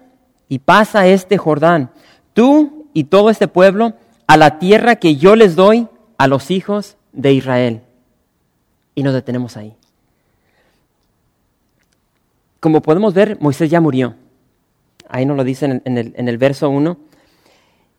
y 0.49 0.59
pasa 0.59 1.07
este 1.07 1.39
Jordán, 1.39 1.91
tú 2.33 2.89
y 2.93 3.05
todo 3.05 3.31
este 3.31 3.49
pueblo, 3.49 3.95
a 4.27 4.37
la 4.37 4.59
tierra 4.59 4.97
que 4.97 5.17
yo 5.17 5.37
les 5.37 5.57
doy 5.57 5.89
a 6.19 6.27
los 6.27 6.51
hijos 6.51 6.97
de 7.13 7.33
Israel. 7.33 7.83
Y 8.95 9.03
nos 9.03 9.15
detenemos 9.15 9.57
ahí. 9.57 9.75
Como 12.61 12.83
podemos 12.83 13.15
ver, 13.15 13.39
Moisés 13.41 13.71
ya 13.71 13.81
murió. 13.81 14.15
Ahí 15.09 15.25
nos 15.25 15.37
lo 15.37 15.45
dice 15.45 15.81
en 15.85 15.99
el, 15.99 16.13
en 16.17 16.29
el 16.29 16.39
verso 16.39 16.69
1. 16.69 16.97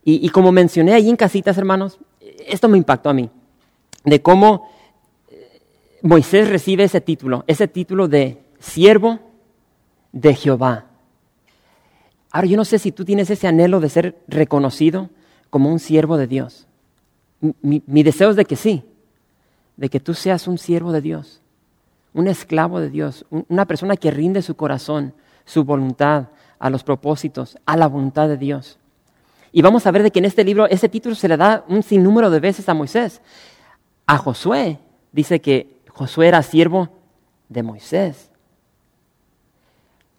Y, 0.04 0.26
y, 0.26 0.30
como 0.30 0.52
mencioné 0.52 0.94
ahí 0.94 1.10
en 1.10 1.16
casitas, 1.16 1.58
hermanos, 1.58 2.00
esto 2.48 2.68
me 2.68 2.78
impactó 2.78 3.10
a 3.10 3.14
mí. 3.14 3.30
De 4.04 4.22
cómo 4.22 4.70
eh, 5.30 5.62
Moisés 6.02 6.50
recibe 6.50 6.84
ese 6.84 7.02
título, 7.02 7.44
ese 7.48 7.68
título 7.68 8.08
de 8.08 8.42
siervo 8.60 9.20
de 10.12 10.34
Jehová. 10.34 10.91
Ahora, 12.32 12.48
yo 12.48 12.58
no 12.58 12.66
sé 12.66 12.80
si 12.80 12.92
tú 12.92 13.04
tienes 13.04 13.30
ese 13.30 13.48
anhelo 13.48 13.80
de 13.80 13.90
ser 13.90 14.18
reconocido 14.28 15.10
como 15.50 15.70
un 15.70 15.80
siervo 15.80 16.18
de 16.18 16.28
Dios. 16.28 16.66
Mi, 17.62 18.04
deseo 18.04 18.30
es 18.30 18.36
de 18.36 18.46
que 18.46 18.56
sí, 18.56 18.84
de 19.76 19.90
que 19.90 20.00
tú 20.00 20.14
seas 20.14 20.48
un 20.48 20.58
siervo 20.58 20.92
de 20.92 21.02
Dios, 21.02 21.42
un 22.14 22.28
esclavo 22.28 22.80
de 22.80 22.90
Dios, 22.90 23.26
una 23.50 23.66
persona 23.66 23.98
que 23.98 24.12
rinde 24.12 24.42
su 24.42 24.56
corazón, 24.56 25.14
su 25.44 25.64
voluntad 25.64 26.28
a 26.60 26.70
los 26.70 26.84
propósitos, 26.84 27.58
a 27.66 27.76
la 27.76 27.88
voluntad 27.88 28.28
de 28.30 28.38
Dios. 28.38 28.78
Y 29.52 29.62
vamos 29.62 29.86
a 29.86 29.92
ver 29.92 30.04
de 30.04 30.12
que 30.12 30.20
en 30.20 30.26
este 30.26 30.44
libro 30.44 30.68
ese 30.68 30.88
título 30.88 31.16
se 31.16 31.28
le 31.28 31.36
da 31.36 31.66
un 31.68 31.84
sinnúmero 31.84 32.30
de 32.30 32.40
veces 32.40 32.70
a 32.70 32.74
Moisés. 32.74 33.22
A 34.06 34.18
Josué 34.18 34.80
dice 35.12 35.42
que 35.42 35.82
Josué 35.90 36.28
era 36.28 36.44
siervo 36.44 36.90
de 37.50 37.64
Moisés. 37.64 38.30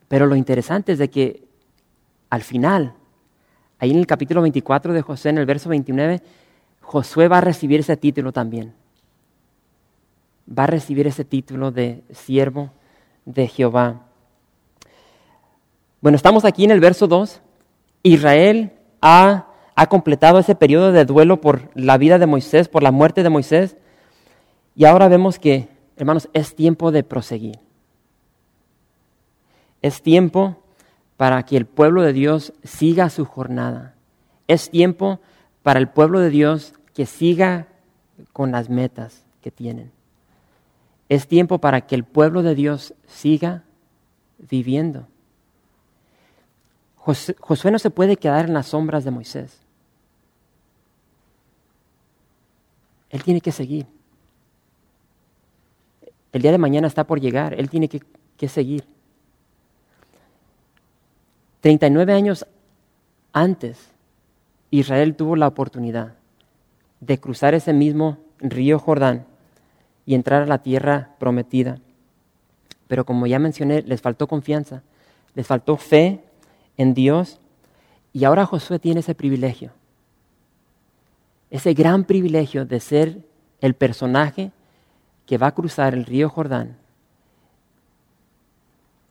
Pero 0.08 0.26
lo 0.26 0.36
interesante 0.36 0.92
es 0.92 0.98
de 0.98 1.08
que 1.08 1.44
al 2.32 2.42
final 2.42 2.94
Ahí 3.82 3.90
en 3.90 3.98
el 3.98 4.06
capítulo 4.06 4.42
24 4.42 4.92
de 4.92 5.02
José, 5.02 5.30
en 5.30 5.38
el 5.38 5.44
verso 5.44 5.68
29, 5.68 6.22
Josué 6.82 7.26
va 7.26 7.38
a 7.38 7.40
recibir 7.40 7.80
ese 7.80 7.96
título 7.96 8.30
también. 8.30 8.74
Va 10.48 10.62
a 10.62 10.68
recibir 10.68 11.08
ese 11.08 11.24
título 11.24 11.72
de 11.72 12.04
siervo 12.12 12.70
de 13.24 13.48
Jehová. 13.48 14.02
Bueno, 16.00 16.14
estamos 16.14 16.44
aquí 16.44 16.62
en 16.62 16.70
el 16.70 16.78
verso 16.78 17.08
2. 17.08 17.40
Israel 18.04 18.70
ha, 19.00 19.48
ha 19.74 19.86
completado 19.88 20.38
ese 20.38 20.54
periodo 20.54 20.92
de 20.92 21.04
duelo 21.04 21.40
por 21.40 21.68
la 21.74 21.98
vida 21.98 22.20
de 22.20 22.26
Moisés, 22.26 22.68
por 22.68 22.84
la 22.84 22.92
muerte 22.92 23.24
de 23.24 23.30
Moisés. 23.30 23.76
Y 24.76 24.84
ahora 24.84 25.08
vemos 25.08 25.40
que, 25.40 25.66
hermanos, 25.96 26.28
es 26.34 26.54
tiempo 26.54 26.92
de 26.92 27.02
proseguir. 27.02 27.58
Es 29.82 30.02
tiempo 30.02 30.61
para 31.16 31.42
que 31.44 31.56
el 31.56 31.66
pueblo 31.66 32.02
de 32.02 32.12
Dios 32.12 32.52
siga 32.64 33.10
su 33.10 33.24
jornada. 33.24 33.94
Es 34.48 34.70
tiempo 34.70 35.20
para 35.62 35.78
el 35.78 35.88
pueblo 35.88 36.18
de 36.20 36.30
Dios 36.30 36.74
que 36.94 37.06
siga 37.06 37.68
con 38.32 38.52
las 38.52 38.68
metas 38.68 39.24
que 39.40 39.50
tienen. 39.50 39.90
Es 41.08 41.28
tiempo 41.28 41.58
para 41.58 41.82
que 41.82 41.94
el 41.94 42.04
pueblo 42.04 42.42
de 42.42 42.54
Dios 42.54 42.94
siga 43.06 43.64
viviendo. 44.38 45.06
Josué 46.96 47.70
no 47.70 47.78
se 47.78 47.90
puede 47.90 48.16
quedar 48.16 48.46
en 48.46 48.54
las 48.54 48.68
sombras 48.68 49.04
de 49.04 49.10
Moisés. 49.10 49.62
Él 53.10 53.22
tiene 53.22 53.40
que 53.40 53.52
seguir. 53.52 53.86
El 56.32 56.40
día 56.40 56.50
de 56.50 56.58
mañana 56.58 56.86
está 56.86 57.04
por 57.04 57.20
llegar. 57.20 57.54
Él 57.54 57.68
tiene 57.68 57.88
que, 57.88 58.48
seguir. 58.48 58.84
39 61.62 62.12
años 62.12 62.44
antes, 63.32 63.78
Israel 64.72 65.14
tuvo 65.14 65.36
la 65.36 65.46
oportunidad 65.46 66.14
de 66.98 67.20
cruzar 67.20 67.54
ese 67.54 67.72
mismo 67.72 68.18
río 68.40 68.80
Jordán 68.80 69.26
y 70.04 70.16
entrar 70.16 70.42
a 70.42 70.46
la 70.46 70.58
tierra 70.58 71.10
prometida. 71.20 71.78
Pero 72.88 73.06
como 73.06 73.28
ya 73.28 73.38
mencioné, 73.38 73.82
les 73.82 74.02
faltó 74.02 74.26
confianza, 74.26 74.82
les 75.34 75.46
faltó 75.46 75.76
fe 75.76 76.24
en 76.76 76.94
Dios 76.94 77.38
y 78.12 78.24
ahora 78.24 78.44
Josué 78.44 78.80
tiene 78.80 78.98
ese 78.98 79.14
privilegio, 79.14 79.70
ese 81.48 81.74
gran 81.74 82.02
privilegio 82.02 82.66
de 82.66 82.80
ser 82.80 83.18
el 83.60 83.74
personaje 83.74 84.50
que 85.26 85.38
va 85.38 85.46
a 85.46 85.54
cruzar 85.54 85.94
el 85.94 86.06
río 86.06 86.28
Jordán 86.28 86.76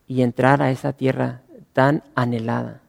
y 0.05 0.21
entrar 0.21 0.61
a 0.61 0.69
esa 0.69 0.91
tierra 0.91 1.43
tan 1.73 2.03
anhelada 2.15 2.81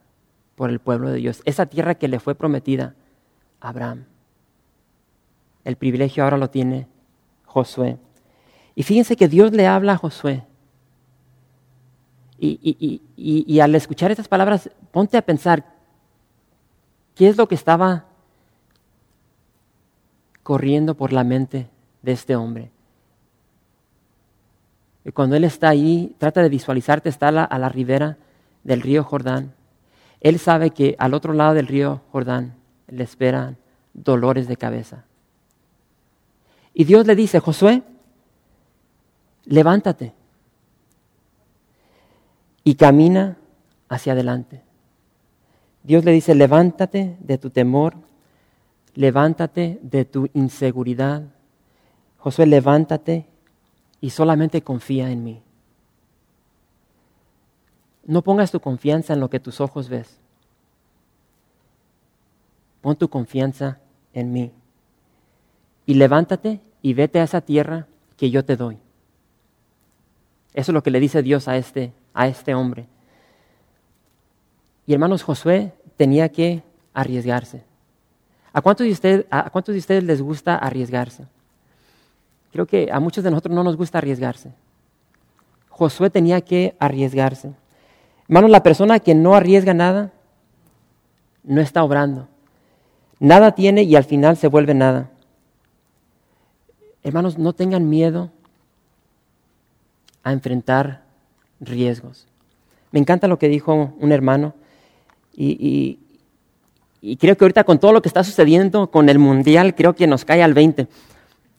por 0.56 0.70
el 0.70 0.78
pueblo 0.78 1.10
de 1.10 1.16
Dios, 1.16 1.42
esa 1.44 1.66
tierra 1.66 1.94
que 1.94 2.08
le 2.08 2.20
fue 2.20 2.34
prometida 2.34 2.94
a 3.60 3.68
Abraham. 3.68 4.04
El 5.64 5.76
privilegio 5.76 6.24
ahora 6.24 6.36
lo 6.36 6.50
tiene 6.50 6.88
Josué. 7.46 7.98
Y 8.74 8.82
fíjense 8.82 9.16
que 9.16 9.28
Dios 9.28 9.52
le 9.52 9.66
habla 9.66 9.92
a 9.92 9.98
Josué. 9.98 10.44
Y, 12.38 13.60
al 13.60 13.74
escuchar 13.76 14.10
estas 14.10 14.26
palabras, 14.26 14.68
ponte 14.90 15.16
a 15.16 15.22
pensar, 15.22 15.64
¿qué 17.14 17.28
es 17.28 17.36
lo 17.36 17.46
que 17.46 17.54
estaba 17.54 18.06
corriendo 20.42 20.96
por 20.96 21.12
la 21.12 21.22
mente 21.22 21.68
de 22.02 22.12
este 22.12 22.34
hombre? 22.34 22.72
Y 25.04 25.12
cuando 25.12 25.36
él 25.36 25.44
está 25.44 25.68
ahí, 25.68 26.16
trata 26.18 26.42
de 26.42 26.48
visualizarte, 26.48 27.08
está 27.08 27.28
a 27.28 27.32
la, 27.32 27.44
a 27.44 27.58
la 27.60 27.68
ribera 27.68 28.18
del 28.64 28.80
río 28.80 29.04
Jordán. 29.04 29.54
Él 30.20 30.38
sabe 30.38 30.70
que 30.70 30.94
al 30.98 31.14
otro 31.14 31.32
lado 31.32 31.54
del 31.54 31.66
río 31.66 32.02
Jordán 32.12 32.54
le 32.88 33.04
esperan 33.04 33.56
dolores 33.94 34.48
de 34.48 34.56
cabeza. 34.56 35.04
Y 36.74 36.84
Dios 36.84 37.06
le 37.06 37.14
dice, 37.16 37.40
Josué, 37.40 37.82
levántate 39.44 40.12
y 42.64 42.74
camina 42.76 43.36
hacia 43.88 44.12
adelante. 44.12 44.62
Dios 45.82 46.04
le 46.04 46.12
dice, 46.12 46.34
levántate 46.34 47.16
de 47.20 47.38
tu 47.38 47.50
temor, 47.50 47.96
levántate 48.94 49.80
de 49.82 50.04
tu 50.04 50.28
inseguridad. 50.32 51.24
Josué, 52.18 52.46
levántate 52.46 53.26
y 54.00 54.10
solamente 54.10 54.62
confía 54.62 55.10
en 55.10 55.24
mí. 55.24 55.42
No 58.04 58.22
pongas 58.22 58.50
tu 58.50 58.60
confianza 58.60 59.12
en 59.12 59.20
lo 59.20 59.30
que 59.30 59.40
tus 59.40 59.60
ojos 59.60 59.88
ves. 59.88 60.18
Pon 62.80 62.96
tu 62.96 63.08
confianza 63.08 63.78
en 64.12 64.32
mí. 64.32 64.52
Y 65.86 65.94
levántate 65.94 66.60
y 66.82 66.94
vete 66.94 67.20
a 67.20 67.24
esa 67.24 67.40
tierra 67.40 67.86
que 68.16 68.30
yo 68.30 68.44
te 68.44 68.56
doy. 68.56 68.78
Eso 70.54 70.72
es 70.72 70.74
lo 70.74 70.82
que 70.82 70.90
le 70.90 71.00
dice 71.00 71.22
Dios 71.22 71.48
a 71.48 71.56
este, 71.56 71.92
a 72.12 72.26
este 72.26 72.54
hombre. 72.54 72.86
Y 74.86 74.92
hermanos, 74.92 75.22
Josué 75.22 75.72
tenía 75.96 76.28
que 76.28 76.62
arriesgarse. 76.92 77.64
¿A 78.52 78.60
cuántos, 78.60 78.86
de 78.86 78.92
ustedes, 78.92 79.26
¿A 79.30 79.48
cuántos 79.50 79.72
de 79.74 79.78
ustedes 79.78 80.04
les 80.04 80.20
gusta 80.20 80.56
arriesgarse? 80.56 81.26
Creo 82.52 82.66
que 82.66 82.90
a 82.92 83.00
muchos 83.00 83.24
de 83.24 83.30
nosotros 83.30 83.54
no 83.54 83.64
nos 83.64 83.76
gusta 83.76 83.98
arriesgarse. 83.98 84.52
Josué 85.70 86.10
tenía 86.10 86.40
que 86.42 86.76
arriesgarse. 86.78 87.54
Hermanos, 88.32 88.50
la 88.50 88.62
persona 88.62 88.98
que 88.98 89.14
no 89.14 89.34
arriesga 89.34 89.74
nada, 89.74 90.10
no 91.44 91.60
está 91.60 91.84
obrando. 91.84 92.28
Nada 93.18 93.54
tiene 93.54 93.82
y 93.82 93.94
al 93.94 94.04
final 94.04 94.38
se 94.38 94.48
vuelve 94.48 94.72
nada. 94.72 95.10
Hermanos, 97.02 97.36
no 97.36 97.52
tengan 97.52 97.90
miedo 97.90 98.30
a 100.22 100.32
enfrentar 100.32 101.02
riesgos. 101.60 102.26
Me 102.90 103.00
encanta 103.00 103.28
lo 103.28 103.38
que 103.38 103.48
dijo 103.48 103.92
un 104.00 104.12
hermano 104.12 104.54
y, 105.34 105.98
creo 107.20 107.36
que 107.36 107.44
ahorita 107.44 107.64
con 107.64 107.78
todo 107.78 107.92
lo 107.92 108.00
que 108.00 108.08
está 108.08 108.24
sucediendo 108.24 108.90
con 108.90 109.10
el 109.10 109.18
mundial, 109.18 109.74
creo 109.74 109.94
que 109.94 110.06
nos 110.06 110.24
cae 110.24 110.42
al 110.42 110.54
20. 110.54 110.88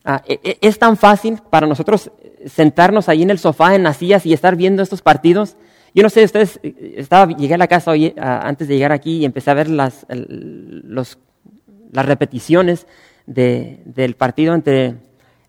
Ah, 0.06 0.24
e, 0.26 0.40
e, 0.44 0.58
es 0.60 0.80
tan 0.80 0.98
fácil 0.98 1.40
para 1.52 1.68
nosotros 1.68 2.10
sentarnos 2.48 3.10
ahí 3.10 3.22
en 3.22 3.30
el 3.30 3.38
sofá, 3.38 3.76
en 3.76 3.84
las 3.84 3.98
sillas 3.98 4.26
y 4.26 4.34
estar 4.34 4.56
viendo 4.56 4.82
estos 4.82 5.04
partidos. 5.04 5.56
Yo 5.96 6.04
no 6.04 6.10
sé, 6.10 6.24
ustedes, 6.24 6.60
estaba, 6.64 7.32
llegué 7.36 7.54
a 7.54 7.58
la 7.58 7.68
casa 7.68 7.92
hoy, 7.92 8.14
antes 8.18 8.68
de 8.68 8.76
llegar 8.76 8.92
aquí 8.92 9.18
y 9.18 9.26
empecé 9.26 9.52
a 9.52 9.54
ver 9.54 9.70
las, 9.70 10.06
las 10.10 12.06
repeticiones 12.06 12.88
del 13.26 14.16
partido 14.16 14.54
entre, 14.56 14.96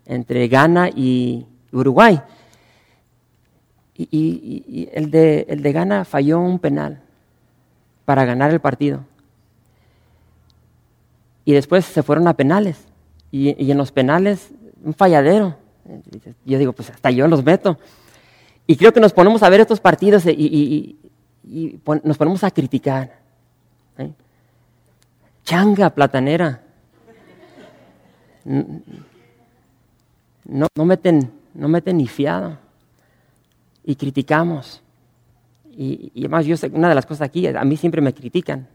entre 0.05 0.47
Ghana 0.47 0.89
y 0.89 1.45
Uruguay. 1.71 2.21
Y, 3.97 4.89
el, 4.93 5.09
de, 5.09 5.45
el 5.49 5.61
de 5.61 5.71
Ghana 5.71 6.05
falló 6.05 6.39
un 6.39 6.59
penal 6.59 7.01
para 8.03 8.25
ganar 8.25 8.51
el 8.51 8.59
partido. 8.59 9.05
Y 11.45 11.53
después 11.53 11.85
se 11.85 12.03
fueron 12.03 12.27
a 12.27 12.33
penales. 12.33 12.77
Y, 13.31 13.71
en 13.71 13.77
los 13.77 13.91
penales, 13.91 14.49
un 14.83 14.93
falladero. 14.93 15.57
Yo 16.43 16.57
digo, 16.57 16.73
pues 16.73 16.89
hasta 16.89 17.11
yo 17.11 17.27
los 17.27 17.43
meto. 17.43 17.77
Y 18.67 18.75
creo 18.75 18.93
que 18.93 18.99
nos 18.99 19.13
ponemos 19.13 19.43
a 19.43 19.49
ver 19.49 19.61
estos 19.61 19.79
partidos 19.79 20.25
y, 20.25 20.97
nos 22.03 22.17
ponemos 22.17 22.43
a 22.43 22.51
criticar. 22.51 23.19
¿eh? 23.97 24.11
Changa 25.43 25.89
platanera. 25.91 26.61
No, 28.43 28.81
no, 30.75 30.85
meten, 30.85 31.31
no 31.53 31.67
meten 31.67 31.97
ni 31.97 32.07
fiado 32.07 32.57
y 33.83 33.95
criticamos. 33.95 34.81
Y, 35.77 36.11
además, 36.17 36.45
yo 36.45 36.57
sé, 36.57 36.67
una 36.67 36.89
de 36.89 36.95
las 36.95 37.05
cosas 37.05 37.27
aquí, 37.27 37.47
a 37.47 37.63
mí 37.63 37.77
siempre 37.77 38.01
me 38.01 38.13
critican. 38.13 38.67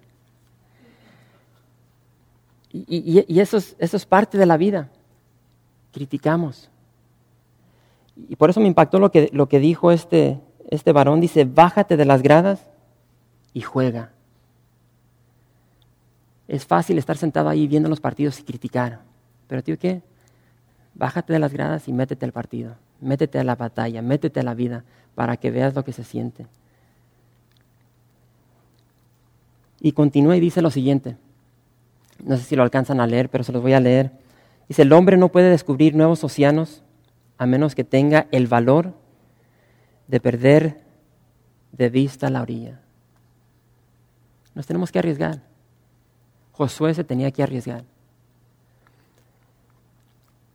Y, 2.73 3.41
eso, 3.41 3.57
es, 3.57 3.75
eso 3.79 3.97
es 3.97 4.07
parte 4.07 4.39
de 4.39 4.47
la 4.47 4.57
vida. 4.57 4.89
Criticamos. 5.93 6.71
Y 8.29 8.37
por 8.37 8.51
eso 8.51 8.61
me 8.61 8.67
impactó 8.67 8.99
lo 8.99 9.11
que, 9.11 9.31
lo 9.33 9.49
que 9.49 9.59
dijo 9.59 9.93
este, 9.93 10.41
este 10.69 10.93
varón. 10.93 11.21
Dice, 11.21 11.45
bájate 11.45 11.97
de 11.97 12.05
las 12.05 12.23
gradas 12.23 12.67
y 13.53 13.61
juega. 13.61 14.11
Es 16.49 16.67
fácil 16.67 16.99
estar 16.99 17.17
sentado 17.17 17.49
ahí 17.49 17.67
viendo 17.67 17.89
los 17.89 18.01
partidos 18.01 18.39
y 18.41 18.43
criticar. 18.43 19.01
Pero 19.47 19.63
tío, 19.63 19.79
¿qué? 19.79 20.03
Bájate 20.95 21.33
de 21.33 21.39
las 21.39 21.53
gradas 21.53 21.87
y 21.89 21.93
métete 21.93 22.25
al 22.25 22.33
partido. 22.33 22.75
Métete 23.01 23.39
a 23.39 23.45
la 23.45 23.57
batalla, 23.57 24.03
métete 24.03 24.41
a 24.41 24.43
la 24.43 24.55
vida 24.55 24.85
para 25.15 25.37
que 25.37 25.51
veas 25.51 25.75
lo 25.75 25.85
que 25.85 25.93
se 25.93 26.05
siente. 26.05 26.47
Y 29.81 29.93
continúa 29.93 30.37
y 30.37 30.41
dice 30.41 30.61
lo 30.61 30.71
siguiente. 30.71 31.17
No 32.23 32.37
sé 32.37 32.43
si 32.43 32.57
lo 32.57 32.63
alcanzan 32.63 33.01
a 33.01 33.07
leer, 33.07 33.31
pero 33.31 33.45
se 33.45 33.53
los 33.53 33.63
voy 33.63 33.73
a 33.73 33.81
leer. 33.81 34.11
Dice, 34.69 34.83
el 34.83 34.93
hombre 34.93 35.17
no 35.17 35.31
puede 35.31 35.51
descubrir 35.51 35.95
nuevos 35.95 36.23
océanos 36.23 36.83
a 37.41 37.47
menos 37.47 37.75
que 37.75 37.85
tenga 37.85 38.27
el 38.33 38.49
valor 38.49 38.93
de 40.09 40.21
perder 40.21 40.85
de 41.73 41.89
vista 41.89 42.29
la 42.29 42.43
orilla. 42.43 42.83
Nos 44.55 44.67
tenemos 44.67 44.93
que 44.93 44.99
arriesgar. 44.99 45.41
Josué 46.53 46.93
se 46.93 47.03
tenía 47.03 47.31
que 47.31 47.43
arriesgar. 47.43 47.85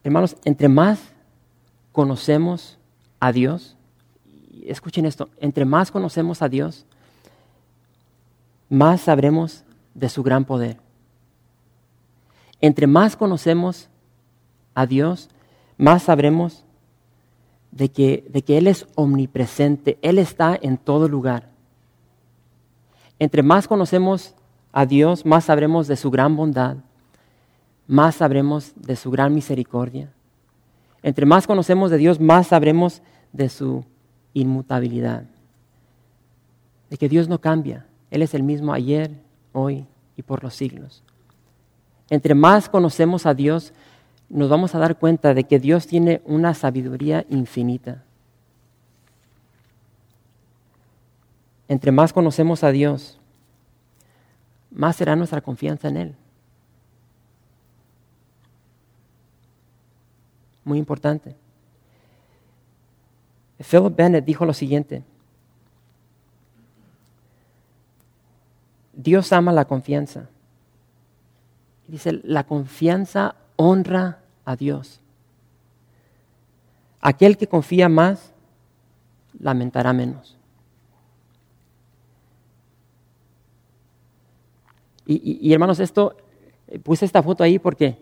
Hermanos, 0.03 0.37
entre 0.45 0.67
más 0.67 0.99
conocemos 1.91 2.77
a 3.19 3.31
Dios, 3.31 3.75
escuchen 4.63 5.07
esto, 5.07 5.29
entre 5.39 5.65
más 5.65 5.89
conocemos 5.89 6.43
a 6.43 6.49
Dios, 6.49 6.85
más 8.69 9.01
sabremos 9.01 9.63
de 9.95 10.07
su 10.07 10.21
gran 10.21 10.45
poder. 10.45 10.77
Entre 12.61 12.85
más 12.85 13.15
conocemos 13.15 13.89
a 14.75 14.85
Dios, 14.85 15.29
más 15.79 16.03
sabremos 16.03 16.64
de 17.75 17.89
que, 17.89 18.25
de 18.29 18.41
que 18.41 18.57
Él 18.57 18.67
es 18.67 18.87
omnipresente, 18.95 19.99
Él 20.01 20.17
está 20.17 20.57
en 20.59 20.77
todo 20.77 21.07
lugar. 21.07 21.49
Entre 23.19 23.43
más 23.43 23.67
conocemos 23.67 24.33
a 24.71 24.85
Dios, 24.85 25.25
más 25.25 25.45
sabremos 25.45 25.87
de 25.87 25.97
su 25.97 26.09
gran 26.09 26.35
bondad, 26.37 26.77
más 27.85 28.15
sabremos 28.15 28.71
de 28.75 28.95
su 28.95 29.11
gran 29.11 29.35
misericordia, 29.35 30.09
entre 31.03 31.25
más 31.25 31.45
conocemos 31.45 31.91
de 31.91 31.97
Dios, 31.97 32.19
más 32.19 32.47
sabremos 32.47 33.01
de 33.31 33.49
su 33.49 33.83
inmutabilidad. 34.33 35.25
De 36.89 36.97
que 36.97 37.09
Dios 37.09 37.27
no 37.27 37.39
cambia. 37.39 37.85
Él 38.09 38.21
es 38.21 38.33
el 38.33 38.41
mismo 38.41 38.73
ayer, 38.73 39.11
hoy 39.51 39.85
y 40.15 40.23
por 40.23 40.43
los 40.43 40.55
siglos. 40.55 41.03
Entre 42.09 42.33
más 42.35 42.69
conocemos 42.69 43.25
a 43.25 43.33
Dios, 43.33 43.73
nos 44.35 44.49
vamos 44.49 44.75
a 44.75 44.79
dar 44.79 44.97
cuenta 44.97 45.33
de 45.33 45.45
que 45.45 45.59
Dios 45.59 45.87
tiene 45.87 46.21
una 46.25 46.53
sabiduría 46.53 47.25
infinita. 47.29 48.03
Entre 51.67 51.91
más 51.91 52.13
conocemos 52.13 52.63
a 52.63 52.71
Dios, 52.71 53.17
más 54.71 54.95
será 54.95 55.15
nuestra 55.15 55.41
confianza 55.41 55.87
en 55.87 55.97
Él. 55.97 56.15
muy 60.65 60.79
importante. 60.79 61.35
Philip 63.59 63.95
Bennett 63.95 64.25
dijo 64.25 64.45
lo 64.45 64.53
siguiente. 64.53 65.03
Dios 68.91 69.31
ama 69.31 69.53
la 69.53 69.65
confianza. 69.65 70.27
Dice, 71.87 72.19
la 72.23 72.45
confianza 72.45 73.35
honra 73.55 74.19
a 74.45 74.55
Dios. 74.55 75.01
Aquel 77.01 77.37
que 77.37 77.47
confía 77.47 77.89
más, 77.89 78.33
lamentará 79.39 79.93
menos. 79.93 80.37
Y, 85.07 85.53
hermanos, 85.53 85.79
esto, 85.79 86.17
eh, 86.67 86.79
puse 86.79 87.05
esta 87.05 87.21
foto 87.21 87.43
ahí 87.43 87.59
porque 87.59 87.99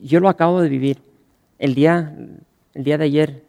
yo 0.00 0.20
lo 0.20 0.28
acabo 0.28 0.60
de 0.60 0.68
vivir. 0.68 1.02
El 1.58 1.74
día, 1.74 2.16
el 2.74 2.84
día 2.84 2.96
de 2.96 3.04
ayer 3.04 3.44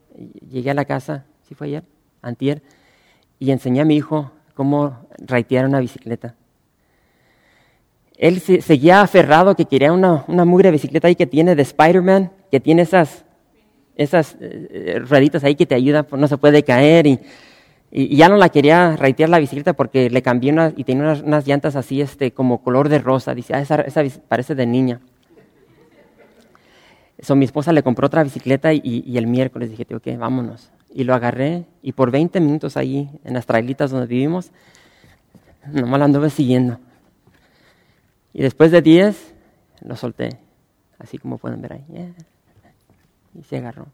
llegué 0.50 0.72
a 0.72 0.74
la 0.74 0.86
casa, 0.86 1.26
¿sí 1.48 1.54
fue 1.54 1.68
ayer? 1.68 1.84
Antier, 2.24 2.64
y 3.38 3.52
enseñé 3.52 3.82
a 3.82 3.86
mi 3.86 3.96
hijo 3.96 4.32
cómo 4.56 5.08
raitear 5.20 5.66
una 5.66 5.80
bicicleta. 5.80 6.36
Él 8.20 8.40
seguía 8.40 9.02
aferrado 9.02 9.56
que 9.56 9.66
quería 9.66 9.92
una, 9.92 10.26
una 10.28 10.46
mugre 10.46 10.70
bicicleta 10.70 11.08
ahí 11.08 11.16
que 11.16 11.26
tiene 11.26 11.56
de 11.56 11.64
Spider-Man, 11.64 12.32
que 12.52 12.60
tiene 12.60 12.84
esas, 12.84 13.26
esas 13.96 14.38
eh, 14.40 15.02
rueditas 15.04 15.44
ahí 15.44 15.56
que 15.56 15.66
te 15.66 15.74
ayudan, 15.74 16.06
pues 16.06 16.20
no 16.20 16.28
se 16.28 16.38
puede 16.38 16.62
caer 16.62 17.08
y 17.08 17.20
y, 17.92 18.16
ya 18.16 18.30
no 18.30 18.38
la 18.38 18.50
quería 18.50 18.96
raitear 18.96 19.30
la 19.30 19.40
bicicleta 19.40 19.74
porque 19.74 20.10
le 20.10 20.22
cambié 20.22 20.52
una, 20.52 20.74
y 20.76 20.84
tenía 20.84 21.16
unas, 21.24 21.48
llantas 21.48 21.76
así, 21.76 22.02
este, 22.02 22.32
como 22.32 22.62
color 22.62 22.90
de 22.90 23.00
rosa. 23.00 23.34
Dice, 23.34 23.56
ah, 23.56 23.62
esa, 23.62 23.82
esa 23.82 24.04
parece 24.28 24.56
de 24.56 24.66
niña. 24.66 25.00
Eso, 27.18 27.36
mi 27.36 27.46
esposa 27.46 27.74
le 27.74 27.84
compró 27.84 28.08
otra 28.08 28.24
bicicleta 28.24 28.74
y, 28.74 29.18
el 29.18 29.28
miércoles 29.28 29.70
dije, 29.72 29.86
ok, 29.94 30.18
vámonos. 30.18 30.72
Y 30.94 31.04
lo 31.04 31.14
agarré 31.14 31.66
y 31.82 31.92
por 31.92 32.12
20 32.12 32.40
minutos 32.40 32.78
ahí, 32.78 33.10
en 33.24 33.34
las 33.34 33.46
trailitas 33.46 33.92
donde 33.92 34.08
vivimos, 34.08 34.52
nomás 35.72 36.00
la 36.00 36.06
anduve 36.06 36.30
siguiendo. 36.30 36.80
Y 38.34 38.42
después 38.42 38.72
de 38.72 38.82
10, 38.82 39.34
lo 39.82 39.96
solté, 39.96 40.40
así 40.98 41.18
como 41.18 41.38
pueden 41.38 41.62
ver 41.62 41.74
ahí. 41.74 42.14
Y 43.34 43.44
se 43.44 43.58
agarró. 43.58 43.88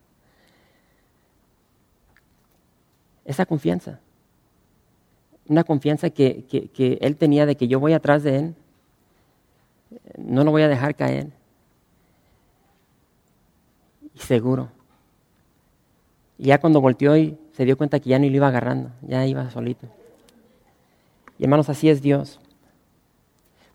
esa 3.26 3.46
confianza. 3.46 4.00
Una 5.48 5.64
confianza 5.64 6.10
que, 6.12 6.46
él 7.02 7.18
tenía 7.18 7.46
de 7.46 7.56
que 7.56 7.68
yo 7.68 7.80
voy 7.80 7.94
atrás 7.94 8.24
de 8.24 8.38
él, 8.38 8.56
no 10.18 10.44
lo 10.44 10.52
voy 10.52 10.62
a 10.62 10.68
dejar 10.68 10.96
caer. 10.96 11.32
Y 14.14 14.20
seguro. 14.20 14.70
Y 16.38 16.46
ya 16.46 16.60
cuando 16.60 16.82
volteó 16.82 17.18
y 17.18 17.38
se 17.54 17.66
dio 17.66 17.78
cuenta 17.78 18.00
que 18.00 18.10
ya 18.10 18.20
no 18.20 18.28
lo 18.28 18.36
iba 18.36 18.48
agarrando, 18.48 18.92
ya 19.02 19.26
iba 19.26 19.50
solito. 19.50 19.88
Y 21.38 21.44
hermanos, 21.44 21.70
así 21.70 21.90
es 21.90 22.02
Dios. 22.02 22.40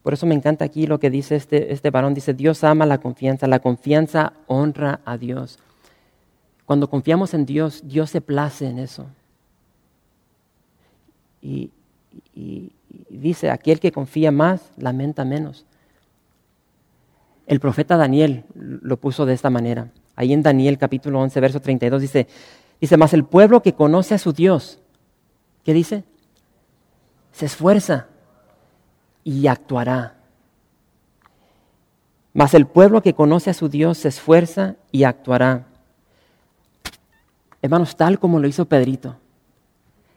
Por 0.02 0.14
eso 0.14 0.26
me 0.26 0.34
encanta 0.34 0.64
aquí 0.64 0.86
lo 0.86 0.98
que 0.98 1.10
dice 1.10 1.36
este, 1.36 1.72
este 1.72 1.90
varón. 1.90 2.14
Dice, 2.14 2.32
Dios 2.32 2.64
ama 2.64 2.86
la 2.86 2.98
confianza, 2.98 3.46
la 3.46 3.58
confianza 3.58 4.32
honra 4.46 5.00
a 5.04 5.18
Dios. 5.18 5.58
Cuando 6.64 6.88
confiamos 6.88 7.34
en 7.34 7.44
Dios, 7.46 7.82
Dios 7.84 8.10
se 8.10 8.20
place 8.20 8.66
en 8.66 8.78
eso. 8.78 9.06
Y, 11.42 11.70
dice, 13.08 13.50
aquel 13.50 13.80
que 13.80 13.92
confía 13.92 14.30
más, 14.30 14.70
lamenta 14.76 15.24
menos. 15.24 15.64
El 17.46 17.60
profeta 17.60 17.96
Daniel 17.96 18.44
lo 18.54 18.96
puso 18.98 19.26
de 19.26 19.34
esta 19.34 19.50
manera. 19.50 19.90
Ahí 20.16 20.32
en 20.32 20.42
Daniel 20.42 20.78
capítulo 20.78 21.20
11, 21.20 21.40
verso 21.40 21.60
32 21.60 22.00
dice, 22.00 22.28
dice, 22.80 22.96
más 22.96 23.14
el 23.14 23.24
pueblo 23.24 23.62
que 23.62 23.74
conoce 23.74 24.14
a 24.14 24.18
su 24.18 24.32
Dios, 24.32 24.78
¿qué 25.64 25.74
dice? 25.74 26.04
Se 27.32 27.46
esfuerza 27.46 28.06
y 29.30 29.46
actuará. 29.46 30.16
Mas 32.32 32.52
el 32.52 32.66
pueblo 32.66 33.00
que 33.00 33.14
conoce 33.14 33.50
a 33.50 33.54
su 33.54 33.68
Dios 33.68 33.98
se 33.98 34.08
esfuerza 34.08 34.74
y 34.90 35.04
actuará. 35.04 35.66
Hermanos, 37.62 37.96
tal 37.96 38.18
como 38.18 38.40
lo 38.40 38.48
hizo 38.48 38.64
Pedrito. 38.64 39.16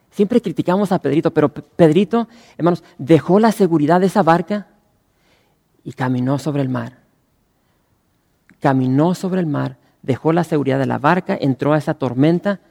Siempre 0.10 0.41
criticamos 0.41 0.91
a 0.91 0.97
Pedrito, 0.97 1.32
pero 1.32 1.49
Pedrito, 1.54 2.28
hermanos, 2.58 2.84
dejó 2.97 3.39
la 3.39 3.52
seguridad 3.52 3.99
de 3.99 4.08
esa 4.08 4.23
barca 4.23 4.65
y 5.84 5.93
caminó 5.93 6.39
sobre 6.39 6.63
el 6.63 6.69
mar. 6.69 6.97
Caminó 8.60 9.13
sobre 9.13 9.41
el 9.41 9.47
mar, 9.47 9.78
dejó 10.02 10.34
la 10.34 10.43
seguridad 10.43 10.80
de 10.80 10.88
la 10.88 10.97
barca, 10.97 11.38
entró 11.39 11.73
a 11.73 11.78
esa 11.78 11.93
tormenta 11.93 12.62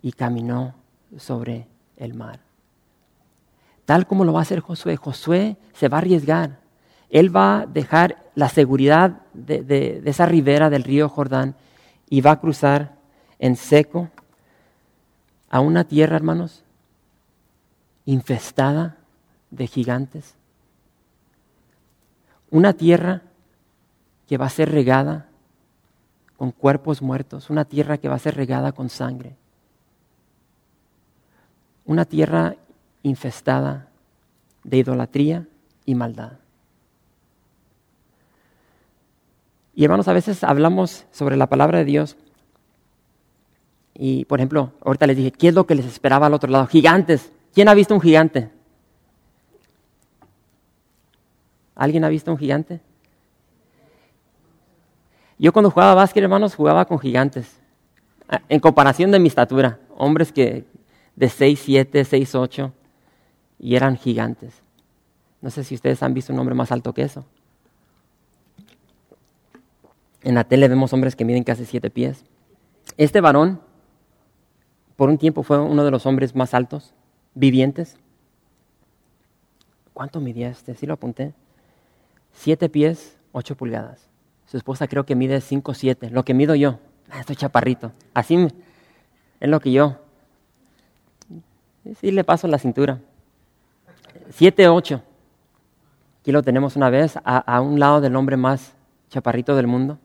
y 0.00 0.10
caminó 0.12 0.74
sobre 1.16 1.68
el 1.96 2.14
mar. 2.14 2.51
Tal 3.92 4.06
como 4.06 4.24
lo 4.24 4.32
va 4.32 4.38
a 4.38 4.42
hacer 4.42 4.60
Josué. 4.60 4.96
Josué 4.96 5.58
se 5.74 5.90
va 5.90 5.98
a 5.98 6.00
arriesgar. 6.00 6.60
Él 7.10 7.36
va 7.36 7.60
a 7.60 7.66
dejar 7.66 8.24
la 8.34 8.48
seguridad 8.48 9.20
de, 9.34 10.00
esa 10.06 10.24
ribera 10.24 10.70
del 10.70 10.82
río 10.82 11.10
Jordán 11.10 11.56
y 12.08 12.22
va 12.22 12.30
a 12.30 12.40
cruzar 12.40 12.96
en 13.38 13.54
seco 13.54 14.08
a 15.50 15.60
una 15.60 15.84
tierra, 15.84 16.16
hermanos, 16.16 16.64
infestada 18.06 18.96
de 19.50 19.66
gigantes. 19.66 20.36
Una 22.48 22.72
tierra 22.72 23.20
que 24.26 24.38
va 24.38 24.46
a 24.46 24.48
ser 24.48 24.72
regada 24.72 25.28
con 26.38 26.50
cuerpos 26.50 27.02
muertos, 27.02 27.50
una 27.50 27.66
tierra 27.66 27.98
que 27.98 28.08
va 28.08 28.14
a 28.14 28.20
ser 28.20 28.36
regada 28.36 28.72
con 28.72 28.88
sangre. 28.88 29.36
Una 31.84 32.06
tierra 32.06 32.56
infestada 33.02 33.88
de 34.64 34.78
idolatría 34.78 35.46
y 35.84 35.94
maldad. 35.94 36.32
Y 39.74 39.84
hermanos, 39.84 40.08
a 40.08 40.12
veces 40.12 40.44
hablamos 40.44 41.06
sobre 41.12 41.36
la 41.36 41.48
palabra 41.48 41.78
de 41.78 41.84
Dios 41.84 42.16
y, 43.94 44.24
por 44.26 44.38
ejemplo, 44.38 44.72
ahorita 44.84 45.06
les 45.06 45.16
dije, 45.16 45.32
¿qué 45.32 45.48
es 45.48 45.54
lo 45.54 45.66
que 45.66 45.74
les 45.74 45.86
esperaba 45.86 46.26
al 46.26 46.34
otro 46.34 46.50
lado? 46.50 46.66
Gigantes. 46.66 47.32
¿Quién 47.54 47.68
ha 47.68 47.74
visto 47.74 47.94
un 47.94 48.00
gigante? 48.00 48.50
¿Alguien 51.74 52.04
ha 52.04 52.08
visto 52.08 52.30
un 52.30 52.38
gigante? 52.38 52.80
Yo 55.38 55.52
cuando 55.52 55.70
jugaba 55.70 55.94
básquet, 55.94 56.22
hermanos, 56.22 56.54
jugaba 56.54 56.84
con 56.84 56.98
gigantes. 56.98 57.58
En 58.48 58.60
comparación 58.60 59.10
de 59.10 59.18
mi 59.18 59.28
estatura, 59.28 59.78
hombres 59.96 60.32
que 60.32 60.64
de 61.16 61.28
6, 61.28 61.60
7, 61.64 62.04
6, 62.04 62.34
8, 62.34 62.72
y 63.62 63.76
eran 63.76 63.96
gigantes. 63.96 64.60
No 65.40 65.48
sé 65.48 65.64
si 65.64 65.76
ustedes 65.76 66.02
han 66.02 66.12
visto 66.12 66.32
un 66.32 66.38
hombre 66.40 66.54
más 66.54 66.72
alto 66.72 66.92
que 66.92 67.02
eso. 67.02 67.24
En 70.22 70.34
la 70.34 70.44
tele 70.44 70.68
vemos 70.68 70.92
hombres 70.92 71.16
que 71.16 71.24
miden 71.24 71.44
casi 71.44 71.64
7 71.64 71.88
pies. 71.88 72.24
Este 72.98 73.20
varón, 73.20 73.60
por 74.96 75.08
un 75.08 75.16
tiempo, 75.16 75.42
fue 75.42 75.58
uno 75.58 75.84
de 75.84 75.90
los 75.90 76.04
hombres 76.04 76.34
más 76.34 76.52
altos 76.54 76.92
vivientes. 77.34 77.96
¿Cuánto 79.94 80.20
midía 80.20 80.48
este? 80.48 80.74
Sí 80.74 80.86
lo 80.86 80.94
apunté. 80.94 81.32
Siete 82.32 82.68
pies, 82.68 83.16
ocho 83.32 83.56
pulgadas. 83.56 84.08
Su 84.46 84.56
esposa 84.56 84.88
creo 84.88 85.04
que 85.04 85.14
mide 85.14 85.40
cinco, 85.40 85.74
siete. 85.74 86.10
Lo 86.10 86.24
que 86.24 86.34
mido 86.34 86.54
yo. 86.54 86.78
Ah, 87.10 87.20
estoy 87.20 87.36
chaparrito. 87.36 87.92
Así 88.14 88.48
es 89.40 89.48
lo 89.48 89.60
que 89.60 89.70
yo. 89.70 89.98
Sí 92.00 92.10
le 92.10 92.24
paso 92.24 92.48
la 92.48 92.58
cintura. 92.58 93.00
Siete, 94.32 94.66
ocho. 94.66 95.02
Aquí 96.20 96.32
lo 96.32 96.42
tenemos 96.42 96.74
una 96.76 96.88
vez 96.88 97.18
a, 97.18 97.38
a 97.38 97.60
un 97.60 97.78
lado 97.78 98.00
del 98.00 98.16
hombre 98.16 98.38
más 98.38 98.74
chaparrito 99.10 99.54
del 99.54 99.66
mundo. 99.66 99.98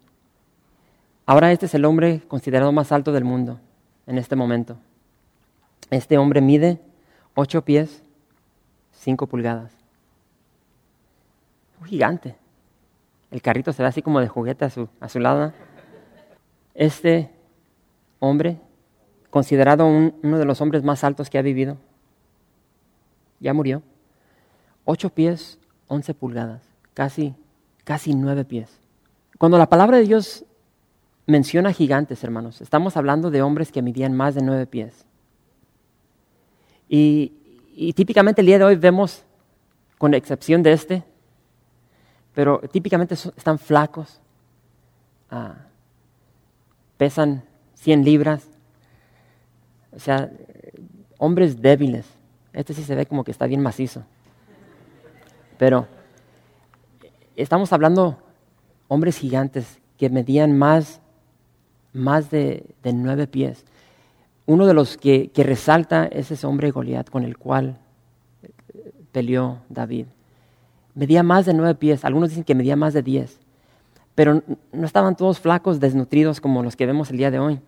Ahora 1.25 1.51
este 1.53 1.67
es 1.67 1.73
el 1.75 1.85
hombre 1.85 2.21
considerado 2.27 2.73
más 2.73 2.91
alto 2.91 3.13
del 3.13 3.23
mundo 3.23 3.59
en 4.05 4.17
este 4.17 4.35
momento. 4.35 4.77
Este 5.89 6.17
hombre 6.17 6.41
mide 6.41 6.81
8 7.35 7.61
pies, 7.63 8.03
5 8.91 9.27
pulgadas. 9.27 9.71
Un 11.79 11.87
gigante. 11.87 12.35
El 13.31 13.41
carrito 13.41 13.71
se 13.71 13.81
ve 13.81 13.87
así 13.87 14.01
como 14.01 14.19
de 14.19 14.27
juguete 14.27 14.65
a 14.65 14.69
su, 14.69 14.89
a 14.99 15.07
su 15.07 15.19
lado. 15.19 15.53
Este 16.73 17.29
hombre, 18.19 18.57
considerado 19.29 19.85
uno 19.85 20.37
de 20.37 20.45
los 20.45 20.59
hombres 20.59 20.83
más 20.83 21.05
altos 21.05 21.29
que 21.29 21.37
ha 21.37 21.41
vivido, 21.41 21.77
ya 23.39 23.53
murió. 23.53 23.83
8 24.89 25.09
pies, 25.09 25.59
11 25.87 26.13
pulgadas, 26.13 26.61
casi, 26.93 27.35
casi 27.83 28.15
9 28.15 28.45
pies. 28.45 28.79
Cuando 29.37 29.57
la 29.57 29.67
palabra 29.67 29.97
de 29.97 30.03
Dios 30.03 30.45
menciona 31.25 31.73
gigantes, 31.73 32.23
hermanos, 32.23 32.61
estamos 32.61 32.95
hablando 32.95 33.29
de 33.29 33.41
hombres 33.41 33.73
que 33.73 33.81
midían 33.81 34.13
más 34.13 34.33
de 34.33 34.43
9 34.43 34.65
pies. 34.65 35.05
Y, 36.87 37.33
típicamente 37.97 38.39
el 38.39 38.47
día 38.47 38.59
de 38.59 38.63
hoy 38.63 38.75
vemos, 38.77 39.25
con 39.97 40.13
excepción 40.13 40.63
de 40.63 40.71
este, 40.71 41.03
pero 42.33 42.61
típicamente 42.71 43.13
están 43.13 43.59
flacos, 43.59 44.21
ah, 45.29 45.55
pesan 46.95 47.43
100 47.73 48.05
libras, 48.05 48.47
o 49.91 49.99
sea, 49.99 50.31
hombres 51.17 51.61
débiles. 51.61 52.05
Este 52.53 52.73
sí 52.73 52.83
se 52.83 52.95
ve 52.95 53.05
como 53.05 53.25
que 53.25 53.31
está 53.31 53.47
bien 53.47 53.61
macizo. 53.61 54.05
Pero 55.57 55.87
estamos 57.35 57.73
hablando 57.73 58.17
hombres 58.87 59.17
gigantes 59.17 59.79
que 59.97 60.09
medían 60.09 60.57
más, 60.57 61.01
más 61.93 62.29
de, 62.29 62.63
nueve 62.83 63.27
pies. 63.27 63.65
Uno 64.45 64.65
de 64.65 64.73
los 64.73 64.97
que, 64.97 65.29
que 65.29 65.43
resalta 65.43 66.05
es 66.05 66.31
ese 66.31 66.47
hombre 66.47 66.71
Goliat 66.71 67.09
con 67.09 67.23
el 67.23 67.37
cual 67.37 67.77
eh, 68.43 68.51
peleó 69.11 69.59
David. 69.69 70.05
Medía 70.93 71.23
más 71.23 71.45
de 71.45 71.53
nueve 71.53 71.75
pies, 71.75 72.05
algunos 72.05 72.29
dicen 72.29 72.43
que 72.43 72.55
medía 72.55 72.75
más 72.75 72.93
de 72.93 73.03
diez, 73.03 73.39
pero 74.15 74.41
no 74.71 74.85
estaban 74.85 75.15
todos 75.15 75.39
flacos, 75.39 75.79
desnutridos 75.79 76.41
como 76.41 76.63
los 76.63 76.75
que 76.75 76.85
vemos 76.85 77.11
el 77.11 77.17
día 77.17 77.29
de 77.29 77.39
hoy. 77.39 77.59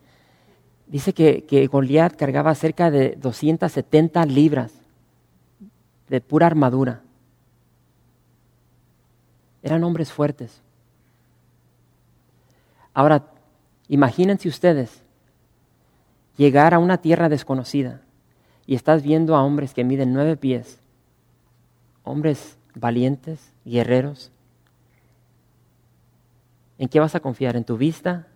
Dice 0.88 1.14
que, 1.14 1.44
que 1.44 1.68
Goliat 1.68 2.16
cargaba 2.16 2.56
cerca 2.56 2.90
de 2.90 3.16
270 3.20 4.26
libras 4.26 4.72
de 6.08 6.22
pura 6.22 6.48
armadura. 6.48 7.02
Eran 9.62 9.84
hombres 9.84 10.12
fuertes. 10.12 10.62
Ahora, 12.94 13.26
imagínense 13.88 14.48
ustedes 14.48 15.02
llegar 16.38 16.74
a 16.74 16.80
una 16.80 16.98
tierra 16.98 17.30
desconocida 17.30 18.02
y 18.66 18.76
estás 18.76 19.04
viendo 19.04 19.36
a 19.36 19.44
hombres 19.44 19.74
que 19.74 19.84
miden 19.84 20.14
nueve 20.14 20.38
pies, 20.38 20.80
hombres 22.04 22.58
valientes, 22.76 23.52
guerreros. 23.66 24.32
¿En 26.78 26.88
qué 26.88 27.00
vas 27.00 27.16
a 27.16 27.20
confiar? 27.20 27.56
¿En 27.56 27.66
tu 27.66 27.78
vista 27.78 28.28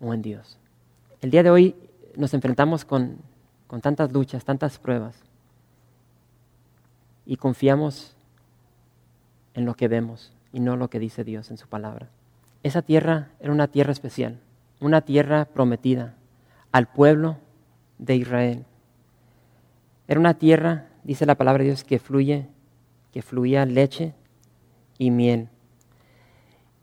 o 0.00 0.14
en 0.14 0.22
Dios? 0.22 0.56
El 1.20 1.30
día 1.30 1.42
de 1.42 1.50
hoy 1.50 1.74
nos 2.16 2.32
enfrentamos 2.34 2.84
con, 2.84 3.18
con 3.66 3.80
tantas 3.80 4.12
luchas, 4.12 4.44
tantas 4.44 4.78
pruebas 4.78 5.16
y 7.26 7.36
confiamos 7.36 8.14
en 9.54 9.64
lo 9.64 9.74
que 9.74 9.88
vemos 9.88 10.32
y 10.52 10.60
no 10.60 10.76
lo 10.76 10.90
que 10.90 10.98
dice 10.98 11.24
Dios 11.24 11.50
en 11.50 11.58
su 11.58 11.68
palabra. 11.68 12.08
Esa 12.62 12.82
tierra 12.82 13.28
era 13.40 13.52
una 13.52 13.68
tierra 13.68 13.92
especial, 13.92 14.38
una 14.80 15.00
tierra 15.00 15.46
prometida 15.46 16.14
al 16.72 16.88
pueblo 16.88 17.38
de 17.98 18.16
Israel. 18.16 18.64
Era 20.08 20.20
una 20.20 20.34
tierra, 20.34 20.88
dice 21.04 21.26
la 21.26 21.36
palabra 21.36 21.62
de 21.62 21.70
Dios, 21.70 21.84
que 21.84 21.98
fluye, 21.98 22.46
que 23.12 23.22
fluía 23.22 23.64
leche 23.64 24.14
y 24.98 25.10
miel. 25.10 25.48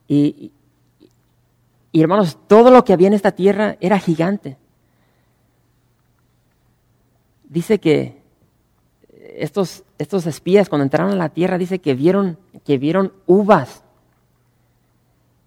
Y, 0.08 0.52
y 1.92 2.02
hermanos, 2.02 2.38
todo 2.48 2.72
lo 2.72 2.84
que 2.84 2.94
había 2.94 3.08
en 3.08 3.14
esta 3.14 3.32
tierra 3.32 3.78
era 3.82 4.00
gigante. 4.00 4.58
Dice 7.50 7.80
que 7.80 8.22
estos, 9.38 9.84
estos 9.98 10.26
espías 10.26 10.70
cuando 10.70 10.84
entraron 10.84 11.12
a 11.12 11.16
la 11.16 11.30
tierra, 11.30 11.58
dice 11.58 11.80
que 11.80 11.94
vieron, 11.94 12.38
que 12.66 12.78
vieron 12.78 13.14
uvas. 13.26 13.84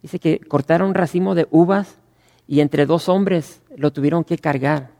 Dice 0.02 0.18
que 0.18 0.38
cortaron 0.40 0.88
un 0.88 0.94
racimo 0.94 1.34
de 1.34 1.46
uvas 1.50 1.98
y 2.46 2.60
entre 2.60 2.86
dos 2.86 3.08
hombres 3.08 3.62
lo 3.76 3.92
tuvieron 3.92 4.24
que 4.24 4.38
cargar. 4.38 4.90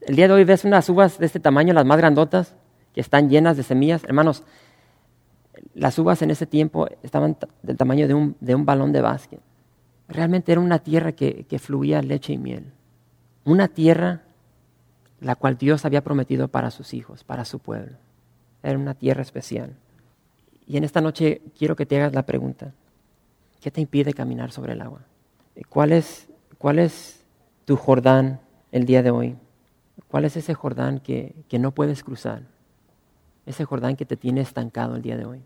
El 0.00 0.16
día 0.16 0.28
de 0.28 0.34
hoy 0.34 0.44
ves 0.44 0.64
unas 0.64 0.88
uvas 0.88 1.18
de 1.18 1.26
este 1.26 1.40
tamaño, 1.40 1.72
las 1.72 1.86
más 1.86 1.98
grandotas, 1.98 2.54
que 2.94 3.00
están 3.00 3.28
llenas 3.28 3.56
de 3.56 3.62
semillas. 3.62 4.04
Hermanos, 4.04 4.44
las 5.74 5.98
uvas 5.98 6.22
en 6.22 6.30
ese 6.30 6.46
tiempo 6.46 6.86
estaban 7.02 7.36
del 7.62 7.76
tamaño 7.76 8.06
de 8.06 8.14
un, 8.14 8.36
de 8.40 8.54
un 8.54 8.64
balón 8.64 8.92
de 8.92 9.00
básquet. 9.00 9.40
Realmente 10.08 10.52
era 10.52 10.60
una 10.60 10.78
tierra 10.78 11.12
que, 11.12 11.44
que 11.48 11.58
fluía 11.58 12.02
leche 12.02 12.34
y 12.34 12.38
miel. 12.38 12.72
Una 13.44 13.68
tierra 13.68 14.22
la 15.24 15.36
cual 15.36 15.56
Dios 15.56 15.86
había 15.86 16.04
prometido 16.04 16.48
para 16.48 16.70
sus 16.70 16.92
hijos, 16.92 17.24
para 17.24 17.46
su 17.46 17.58
pueblo. 17.58 17.96
Era 18.62 18.78
una 18.78 18.94
tierra 18.94 19.22
especial. 19.22 19.74
Y 20.66 20.76
en 20.76 20.84
esta 20.84 21.00
noche 21.00 21.40
quiero 21.58 21.76
que 21.76 21.86
te 21.86 21.96
hagas 21.96 22.14
la 22.14 22.26
pregunta, 22.26 22.74
¿qué 23.60 23.70
te 23.70 23.80
impide 23.80 24.12
caminar 24.12 24.52
sobre 24.52 24.74
el 24.74 24.82
agua? 24.82 25.00
¿Cuál 25.70 25.92
es, 25.92 26.28
cuál 26.58 26.78
es 26.78 27.24
tu 27.64 27.76
Jordán 27.76 28.40
el 28.70 28.84
día 28.84 29.02
de 29.02 29.10
hoy? 29.10 29.36
¿Cuál 30.08 30.26
es 30.26 30.36
ese 30.36 30.52
Jordán 30.52 31.00
que, 31.00 31.34
no 31.58 31.72
puedes 31.72 32.04
cruzar? 32.04 32.42
Ese 33.46 33.64
Jordán 33.64 33.96
que 33.96 34.04
te 34.04 34.18
tiene 34.18 34.42
estancado 34.42 34.96
el 34.96 35.02
día 35.02 35.16
de 35.16 35.24
hoy. 35.24 35.42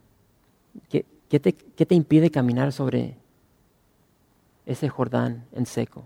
¿Qué, 0.88 1.06
qué, 1.28 1.40
¿Qué 1.40 1.86
te 1.86 1.94
impide 1.94 2.30
caminar 2.30 2.72
sobre 2.72 3.16
ese 4.66 4.88
Jordán 4.88 5.46
en 5.52 5.66
seco? 5.66 6.04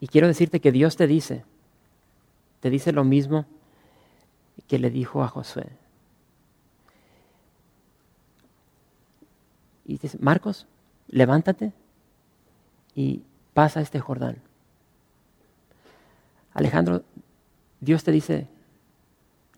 Y 0.00 0.06
quiero 0.06 0.28
decirte 0.28 0.60
que 0.60 0.72
Dios 0.72 0.96
te 0.96 1.06
dice, 1.06 1.44
te 2.60 2.70
dice 2.70 2.92
lo 2.92 3.04
mismo 3.04 3.46
que 4.66 4.78
le 4.78 4.90
dijo 4.90 5.22
a 5.22 5.28
Josué. 5.28 5.68
Y 9.84 9.98
dice, 9.98 10.18
Marcos, 10.20 10.66
levántate 11.08 11.72
y 12.94 13.22
pasa 13.54 13.80
este 13.80 14.00
Jordán. 14.00 14.38
Alejandro, 16.52 17.04
Dios 17.80 18.02
te 18.02 18.10
dice, 18.10 18.48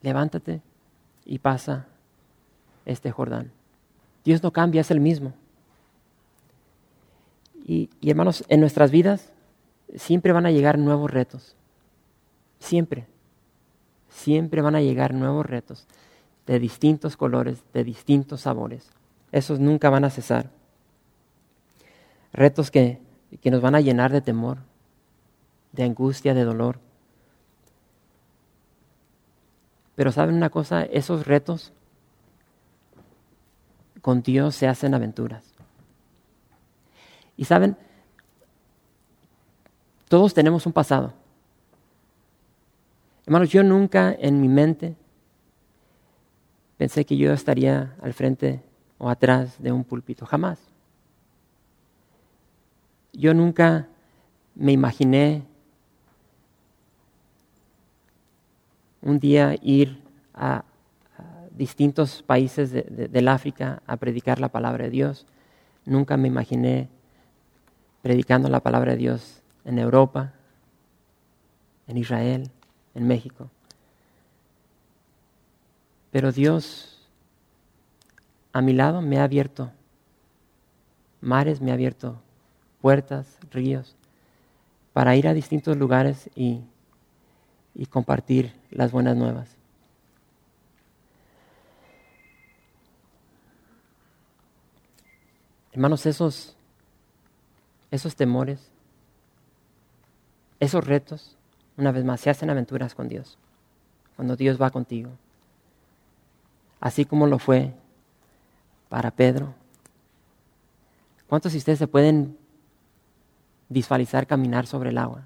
levántate 0.02 0.60
y 1.24 1.38
pasa 1.38 1.86
este 2.84 3.10
Jordán. 3.10 3.52
Dios 4.24 4.42
no 4.42 4.52
cambia, 4.52 4.82
es 4.82 4.90
el 4.90 5.00
mismo. 5.00 5.32
Y, 7.64 7.88
y 8.00 8.10
hermanos, 8.10 8.44
en 8.48 8.60
nuestras 8.60 8.90
vidas 8.90 9.32
siempre 9.94 10.32
van 10.32 10.44
a 10.44 10.50
llegar 10.50 10.78
nuevos 10.78 11.10
retos. 11.10 11.56
Siempre. 12.58 13.06
Siempre 14.08 14.62
van 14.62 14.74
a 14.74 14.80
llegar 14.80 15.14
nuevos 15.14 15.46
retos 15.46 15.86
de 16.46 16.58
distintos 16.58 17.16
colores, 17.16 17.62
de 17.74 17.84
distintos 17.84 18.40
sabores. 18.40 18.90
Esos 19.32 19.60
nunca 19.60 19.90
van 19.90 20.04
a 20.04 20.10
cesar. 20.10 20.50
Retos 22.32 22.70
que, 22.70 23.00
que 23.42 23.50
nos 23.50 23.60
van 23.60 23.74
a 23.74 23.80
llenar 23.80 24.12
de 24.12 24.22
temor, 24.22 24.58
de 25.72 25.84
angustia, 25.84 26.32
de 26.32 26.44
dolor. 26.44 26.80
Pero 29.94 30.10
saben 30.10 30.36
una 30.36 30.48
cosa, 30.48 30.84
esos 30.84 31.26
retos 31.26 31.72
con 34.00 34.22
Dios 34.22 34.54
se 34.54 34.68
hacen 34.68 34.94
aventuras. 34.94 35.44
Y 37.36 37.44
saben, 37.44 37.76
todos 40.08 40.32
tenemos 40.32 40.64
un 40.64 40.72
pasado. 40.72 41.12
Hermanos, 43.28 43.50
yo 43.50 43.62
nunca 43.62 44.16
en 44.18 44.40
mi 44.40 44.48
mente 44.48 44.96
pensé 46.78 47.04
que 47.04 47.14
yo 47.18 47.34
estaría 47.34 47.94
al 48.00 48.14
frente 48.14 48.62
o 48.96 49.10
atrás 49.10 49.62
de 49.62 49.70
un 49.70 49.84
púlpito, 49.84 50.24
jamás. 50.24 50.58
Yo 53.12 53.34
nunca 53.34 53.86
me 54.54 54.72
imaginé 54.72 55.42
un 59.02 59.18
día 59.18 59.56
ir 59.60 60.02
a, 60.32 60.64
distintos 61.50 62.22
países 62.22 62.72
del 62.72 63.28
África 63.28 63.82
a 63.86 63.98
predicar 63.98 64.40
la 64.40 64.48
palabra 64.48 64.84
de 64.84 64.90
Dios. 64.90 65.26
Nunca 65.84 66.16
me 66.16 66.28
imaginé 66.28 66.88
predicando 68.00 68.48
la 68.48 68.60
palabra 68.60 68.92
de 68.92 68.98
Dios 68.98 69.42
en 69.66 69.78
Europa, 69.78 70.32
en 71.88 71.98
Israel 71.98 72.50
en 72.98 73.06
México. 73.06 73.48
Pero 76.10 76.32
Dios 76.32 76.98
a 78.52 78.60
mi 78.60 78.72
lado 78.72 79.00
me 79.00 79.18
ha 79.18 79.24
abierto 79.24 79.70
mares, 81.20 81.60
me 81.60 81.70
ha 81.70 81.74
abierto 81.74 82.20
puertas, 82.80 83.38
ríos, 83.50 83.96
para 84.92 85.16
ir 85.16 85.28
a 85.28 85.34
distintos 85.34 85.76
lugares 85.76 86.28
y, 86.34 86.60
y 87.74 87.86
compartir 87.86 88.52
las 88.70 88.90
buenas 88.90 89.16
nuevas. 89.16 89.56
Hermanos, 95.72 96.06
esos, 96.06 96.56
esos 97.92 98.16
temores, 98.16 98.72
esos 100.58 100.84
retos, 100.84 101.37
una 101.78 101.92
vez 101.92 102.04
más, 102.04 102.20
se 102.20 102.28
hacen 102.28 102.50
aventuras 102.50 102.94
con 102.94 103.08
Dios, 103.08 103.38
cuando 104.16 104.34
Dios 104.34 104.60
va 104.60 104.70
contigo. 104.70 105.10
Así 106.80 107.04
como 107.04 107.28
lo 107.28 107.38
fue 107.38 107.72
para 108.88 109.12
Pedro. 109.12 109.54
¿Cuántos 111.28 111.52
de 111.52 111.58
ustedes 111.58 111.78
se 111.78 111.86
pueden 111.86 112.36
visualizar 113.68 114.26
caminar 114.26 114.66
sobre 114.66 114.90
el 114.90 114.98
agua? 114.98 115.22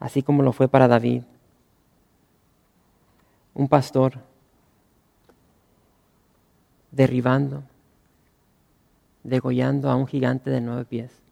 Así 0.00 0.22
como 0.22 0.42
lo 0.42 0.52
fue 0.52 0.66
para 0.66 0.88
David. 0.88 1.22
Un 3.54 3.68
pastor 3.68 4.18
derribando, 6.90 7.62
degollando 9.22 9.88
a 9.88 9.94
un 9.94 10.08
gigante 10.08 10.50
de 10.50 10.60
nueve 10.60 10.84
pies 10.84 11.23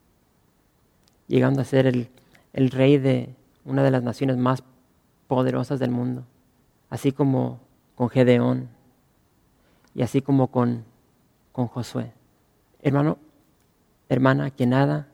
llegando 1.29 1.61
a 1.61 1.65
ser 1.65 1.87
el, 1.87 2.71
rey 2.71 2.99
de 2.99 3.35
una 3.65 3.83
de 3.83 3.91
las 3.91 4.03
naciones 4.03 4.37
más 4.37 4.63
poderosas 5.29 5.79
del 5.79 5.91
mundo, 5.91 6.25
así 6.91 7.13
como 7.13 7.61
con 7.95 8.09
Gedeón 8.09 8.69
y 9.95 10.03
así 10.03 10.23
como 10.23 10.49
con, 10.49 10.85
Josué. 11.53 12.13
Hermano, 12.81 13.19
hermana, 14.09 14.51
que 14.51 14.67
nada, 14.67 15.09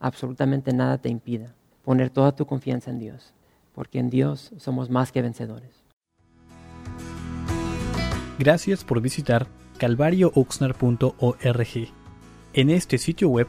absolutamente 0.00 0.72
nada 0.72 0.98
te 0.98 1.08
impida 1.08 1.54
poner 1.84 2.10
toda 2.10 2.32
tu 2.32 2.46
confianza 2.46 2.90
en 2.90 2.98
Dios, 2.98 3.32
porque 3.74 3.98
en 3.98 4.10
Dios 4.10 4.52
somos 4.56 4.90
más 4.90 5.12
que 5.12 5.22
vencedores. 5.22 5.70
Gracias 8.38 8.84
por 8.84 9.00
visitar 9.00 9.46
calvariooxnar.org. 9.78 11.92
En 12.54 12.70
este 12.70 12.98
sitio 12.98 13.28
web 13.28 13.48